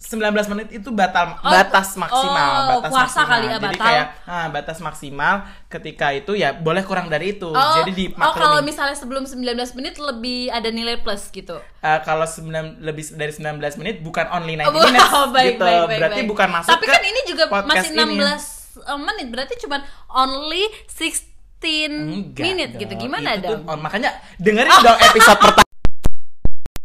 19 0.00 0.30
menit 0.48 0.68
itu 0.72 0.88
batal 0.88 1.36
Oh, 1.36 1.50
batas 1.50 1.92
maksimal, 1.94 2.48
oh, 2.48 2.66
batas 2.72 2.88
puasa 2.88 3.02
maksimal. 3.18 3.26
kali 3.28 3.44
ya, 3.44 3.52
Jadi 3.52 3.66
batal. 3.68 3.82
kayak 3.84 4.06
ah, 4.24 4.46
batas 4.48 4.78
maksimal 4.78 5.34
ketika 5.66 6.06
itu 6.12 6.32
ya 6.32 6.48
boleh 6.52 6.80
kurang 6.80 7.06
dari 7.06 7.34
itu. 7.34 7.46
Oh, 7.46 7.74
Jadi 7.76 7.90
di 7.92 8.04
oh 8.12 8.30
kalau 8.32 8.58
misalnya 8.60 8.94
sebelum 8.94 9.26
19 9.26 9.42
menit 9.74 9.98
lebih 9.98 10.48
ada 10.48 10.68
nilai 10.68 10.96
plus 10.96 11.28
gitu. 11.28 11.58
Eh, 11.78 11.98
kalau 12.00 12.24
9 12.24 12.46
lebih 12.80 13.04
dari 13.12 13.32
19 13.32 13.58
menit 13.76 13.98
bukan 13.98 14.30
only 14.30 14.54
90 14.54 14.70
Oh, 14.70 14.86
minutes 14.86 15.12
oh, 15.18 15.26
baik, 15.28 15.46
gitu. 15.52 15.66
baik, 15.66 15.82
baik, 15.84 15.98
Berarti 15.98 16.20
baik. 16.20 16.30
bukan 16.30 16.48
masuk 16.52 16.70
Tapi 16.70 16.84
ke 16.84 16.90
kan 16.90 17.02
ini 17.04 17.20
juga 17.24 17.44
masih 17.60 17.90
ini. 17.90 18.16
16 18.78 18.78
menit, 19.02 19.26
berarti 19.28 19.54
cuma 19.58 19.76
only 20.08 20.62
16 20.88 21.26
Enggak 21.90 22.38
minute 22.40 22.70
dong. 22.72 22.80
gitu. 22.80 22.92
Gimana 23.00 23.34
Itu 23.34 23.42
tuh- 23.44 23.58
dong? 23.58 23.66
oh, 23.66 23.76
makanya 23.76 24.10
dengerin 24.38 24.70
dong 24.78 24.98
episode 25.02 25.36
pertama 25.36 25.66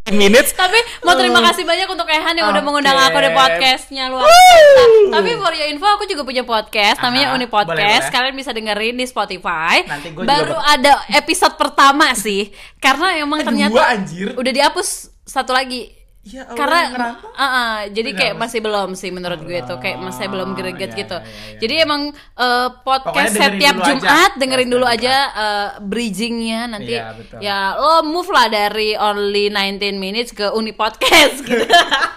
minutes 0.06 0.52
Tapi 0.52 0.76
mau 1.00 1.16
terima 1.16 1.40
kasih 1.42 1.64
banyak 1.64 1.88
untuk 1.88 2.04
Ehan 2.06 2.36
yang 2.36 2.50
udah 2.50 2.60
Oke. 2.60 2.68
mengundang 2.68 2.98
aku 2.98 3.18
di 3.18 3.32
podcastnya 3.32 4.12
luar 4.12 4.28
biasa. 4.28 4.84
Tapi 5.10 5.30
for 5.34 5.54
your 5.54 5.70
info 5.70 5.88
aku 5.88 6.04
juga 6.04 6.22
punya 6.22 6.44
podcast 6.44 7.00
namanya 7.00 7.32
Aha, 7.32 7.36
Uni 7.36 7.46
boleh, 7.46 7.56
Podcast. 7.56 8.04
boleh. 8.04 8.14
Kalian 8.14 8.36
bisa 8.36 8.52
dengerin 8.52 8.96
di 8.96 9.06
Spotify. 9.06 9.76
Nanti 9.86 10.12
gua 10.12 10.22
juga 10.22 10.32
Baru 10.36 10.54
bak- 10.54 10.68
ada 10.70 10.92
episode 11.10 11.56
pertama 11.56 12.12
sih. 12.14 12.52
Karena 12.78 13.16
emang 13.16 13.40
Eh, 13.40 13.46
ternyata 13.46 13.72
dua, 13.72 13.86
anjir. 13.90 14.28
udah 14.34 14.52
dihapus 14.52 14.88
satu 15.24 15.56
lagi. 15.56 15.88
Ya 16.24 16.48
Allah, 16.48 16.56
Karena 16.56 16.80
uh, 16.88 17.12
uh, 17.36 17.76
jadi 17.92 18.10
Udah 18.16 18.20
kayak 18.24 18.36
masih 18.40 18.60
belum 18.64 18.96
sih 18.96 19.12
menurut 19.12 19.44
gue 19.44 19.60
tuh 19.60 19.76
kayak 19.76 20.00
masih 20.00 20.32
belum 20.32 20.56
greget 20.56 20.96
iya, 20.96 21.00
gitu. 21.04 21.18
iya, 21.20 21.28
iya, 21.28 21.60
Jadi 21.60 21.74
emang 21.84 22.02
uh, 22.40 22.70
podcast 22.80 23.36
setiap 23.36 23.76
dulu 23.76 23.84
aja. 23.84 23.92
Jumat 23.92 24.32
dengerin 24.40 24.70
dulu 24.72 24.86
aja 24.88 25.16
uh, 25.30 25.68
bridgingnya 25.84 26.72
nanti 26.72 26.96
Iya, 26.96 27.12
betul. 27.12 27.38
ya 27.44 27.76
lo 27.76 28.08
move 28.08 28.32
lah 28.32 28.48
dari 28.48 28.96
only 28.96 29.52
19 29.52 30.00
minutes 30.00 30.32
ke 30.32 30.48
Uni 30.50 30.72
Podcast 30.72 31.44
gitu. 31.44 31.68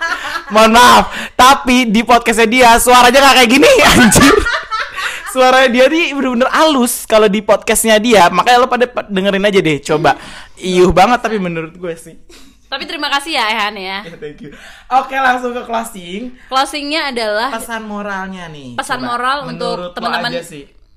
Mohon 0.54 0.78
maaf, 0.78 1.04
tapi 1.34 1.90
di 1.90 2.06
podcastnya 2.06 2.46
dia 2.46 2.70
suaranya 2.78 3.18
nggak 3.18 3.36
kayak 3.42 3.50
gini 3.50 3.70
anjir. 3.90 4.34
Suaranya 5.28 5.66
dia 5.68 5.84
nih 5.90 6.14
bener-bener 6.14 6.46
halus 6.48 7.02
kalau 7.04 7.26
di 7.26 7.42
podcastnya 7.42 7.98
dia. 7.98 8.30
Makanya 8.30 8.62
lo 8.62 8.70
pada 8.70 8.86
pa- 8.86 9.02
dengerin 9.04 9.42
aja 9.42 9.58
deh, 9.58 9.82
coba. 9.82 10.14
Iuh 10.56 10.94
banget 10.94 11.18
tapi 11.20 11.42
menurut 11.42 11.74
gue 11.74 11.94
sih. 11.98 12.14
Tapi 12.76 12.84
terima 12.84 13.08
kasih 13.08 13.32
ya 13.32 13.44
Ehan 13.48 13.74
ya. 13.74 13.98
Ya, 14.04 14.14
thank 14.14 14.38
you. 14.38 14.52
Oke, 14.92 15.16
langsung 15.16 15.50
ke 15.50 15.64
closing. 15.64 16.36
Closingnya 16.46 17.08
adalah 17.08 17.48
Pesan 17.50 17.82
moralnya 17.84 18.46
nih. 18.46 18.76
pesan 18.76 19.00
Coba. 19.00 19.08
moral 19.10 19.36
untuk 19.48 19.96
teman-teman 19.96 20.32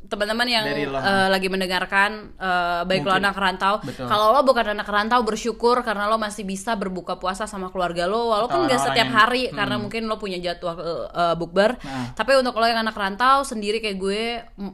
teman-teman 0.10 0.50
yang 0.50 0.66
eh, 0.66 0.90
lagi 1.30 1.48
mendengarkan 1.48 2.34
eh, 2.34 2.82
baik 2.82 3.06
lo 3.06 3.14
anak 3.14 3.38
rantau 3.38 3.78
kalau 4.02 4.34
lo 4.34 4.42
bukan 4.42 4.74
anak 4.74 4.90
rantau 4.90 5.22
bersyukur 5.22 5.86
karena 5.86 6.10
lo 6.10 6.18
masih 6.18 6.42
bisa 6.44 6.74
berbuka 6.74 7.16
puasa 7.16 7.46
sama 7.46 7.70
keluarga 7.70 8.10
lo 8.10 8.34
walaupun 8.34 8.66
nggak 8.66 8.82
setiap 8.82 9.06
yang- 9.06 9.14
hari 9.14 9.44
karena 9.50 9.78
mungkin 9.78 10.10
lo 10.10 10.18
punya 10.18 10.42
jadwal 10.42 10.74
eh, 11.06 11.36
bukber 11.38 11.78
Nah. 11.80 12.18
tapi 12.18 12.34
untuk 12.34 12.58
lo 12.58 12.66
yang 12.66 12.82
anak 12.82 12.98
rantau 12.98 13.46
sendiri 13.46 13.78
kayak 13.78 13.98
gue 13.98 14.22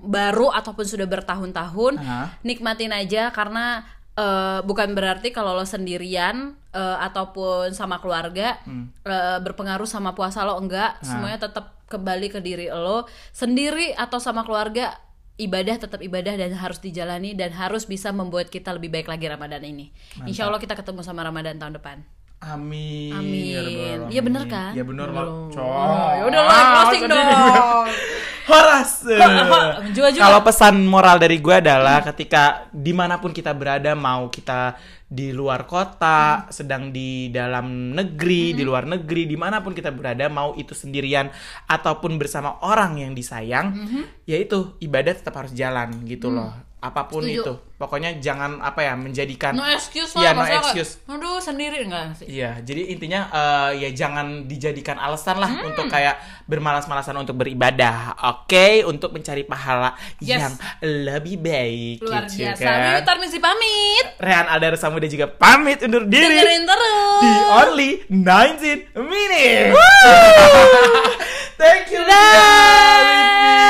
baru 0.08 0.56
ataupun 0.56 0.88
sudah 0.88 1.04
bertahun-tahun 1.06 2.00
Aha. 2.00 2.40
nikmatin 2.42 2.96
aja 2.96 3.28
karena 3.30 3.84
eh, 4.16 4.64
bukan 4.64 4.96
berarti 4.96 5.30
kalau 5.30 5.52
lo 5.52 5.68
sendirian 5.68 6.56
eh, 6.76 6.98
ataupun 7.02 7.72
sama 7.72 7.98
keluarga 7.98 8.60
Hmm. 8.68 8.92
eh, 9.02 9.40
berpengaruh 9.40 9.88
sama 9.88 10.12
puasa 10.12 10.44
lo 10.44 10.60
enggak 10.60 11.00
semuanya 11.02 11.40
tetap 11.42 11.80
kembali 11.88 12.28
ke 12.30 12.40
diri 12.40 12.68
lo 12.68 13.08
sendiri 13.32 13.96
atau 13.96 14.20
sama 14.20 14.44
keluarga 14.44 14.92
ibadah 15.36 15.76
tetap 15.78 16.00
ibadah 16.00 16.32
dan 16.34 16.52
harus 16.54 16.80
dijalani 16.80 17.32
dan 17.32 17.52
harus 17.52 17.84
bisa 17.84 18.12
membuat 18.12 18.48
kita 18.48 18.72
lebih 18.72 18.88
baik 18.90 19.06
lagi 19.06 19.28
Ramadan 19.28 19.64
ini. 19.64 19.92
Insya 20.24 20.48
Allah 20.48 20.60
kita 20.60 20.76
ketemu 20.76 21.04
sama 21.04 21.22
Ramadan 21.22 21.56
tahun 21.56 21.76
depan. 21.76 21.98
Amin. 22.44 23.12
Amin. 23.16 23.46
Ya 23.48 23.62
Iya 24.12 24.22
bener 24.22 24.44
Alamin. 24.44 24.54
kan? 24.54 24.72
Ya 24.76 24.84
bener 24.84 25.08
Bener. 25.10 25.26
lo. 25.26 25.50
Oh, 25.56 26.10
ya 26.14 26.24
udah 26.28 26.42
lah, 26.44 26.64
closing 26.86 27.04
dong. 27.08 27.88
Horas. 28.46 28.92
Kalau 30.22 30.40
pesan 30.46 30.86
moral 30.86 31.18
dari 31.18 31.42
gue 31.42 31.56
adalah 31.58 32.06
ketika 32.06 32.70
di 32.70 32.94
mana 32.94 33.18
pun 33.18 33.34
kita 33.34 33.58
berada, 33.58 33.98
mau 33.98 34.30
kita 34.30 34.78
di 35.06 35.34
luar 35.34 35.66
kota, 35.66 36.46
sedang 36.54 36.94
di 36.94 37.34
dalam 37.34 37.98
negeri, 37.98 38.54
di 38.54 38.62
luar 38.62 38.86
negeri, 38.86 39.26
di 39.26 39.34
mana 39.34 39.66
pun 39.66 39.74
kita 39.74 39.90
berada, 39.90 40.30
mau 40.30 40.54
itu 40.54 40.78
sendirian 40.78 41.30
ataupun 41.66 42.22
bersama 42.22 42.62
orang 42.62 43.02
yang 43.02 43.18
disayang, 43.18 43.74
yaitu 44.30 44.78
ibadah 44.78 45.18
tetap 45.18 45.34
harus 45.42 45.54
jalan 45.54 46.06
gitu 46.06 46.30
loh. 46.30 46.54
Apa 46.78 47.10
pun 47.10 47.26
Setuju. 47.26 47.42
itu, 47.42 47.54
pokoknya 47.76 48.22
jangan 48.22 48.62
apa 48.62 48.78
ya 48.80 48.94
menjadikan 48.94 49.52
No 49.52 49.66
excuse 49.66 50.14
lah. 50.14 50.22
Iya, 50.22 50.30
no 50.32 50.46
excuse. 50.46 51.02
Aduh 51.04 51.40
sendiri 51.40 51.82
enggak 51.82 52.14
sih? 52.14 52.30
Iya, 52.30 52.62
jadi 52.62 52.94
intinya 52.94 53.26
eh, 53.28 53.82
ya 53.82 53.90
jangan 53.92 54.46
dijadikan 54.46 54.94
alasan 54.96 55.36
lah 55.36 55.50
Hmm. 55.50 55.66
untuk 55.66 55.88
kayak 55.88 56.14
bermalas-malasan 56.46 57.18
untuk 57.18 57.36
beribadah, 57.36 58.14
oke? 58.30 58.86
Untuk 58.86 59.10
mencari 59.10 59.42
pahala 59.44 59.98
Yes. 60.20 60.38
yang 60.38 60.54
lebih 60.84 61.42
baik, 61.42 62.06
Luar 62.06 62.30
gitu 62.30 62.46
biasa. 62.46 62.62
kan? 62.62 62.78
Mimi 62.86 63.02
Tarmizi 63.02 63.40
pamit. 63.40 64.06
Rehan 64.16 64.46
Aldar 64.46 64.78
Samuda 64.78 65.08
juga 65.08 65.26
pamit 65.26 65.82
undur 65.82 66.06
diri 66.06 66.22
Dengerin 66.38 66.64
terus. 66.64 67.18
di 67.18 67.32
only 67.52 67.92
19 68.14 68.94
minutes. 69.02 69.74
Thank 71.58 71.90
you 71.90 72.04
Bye. 72.06 73.56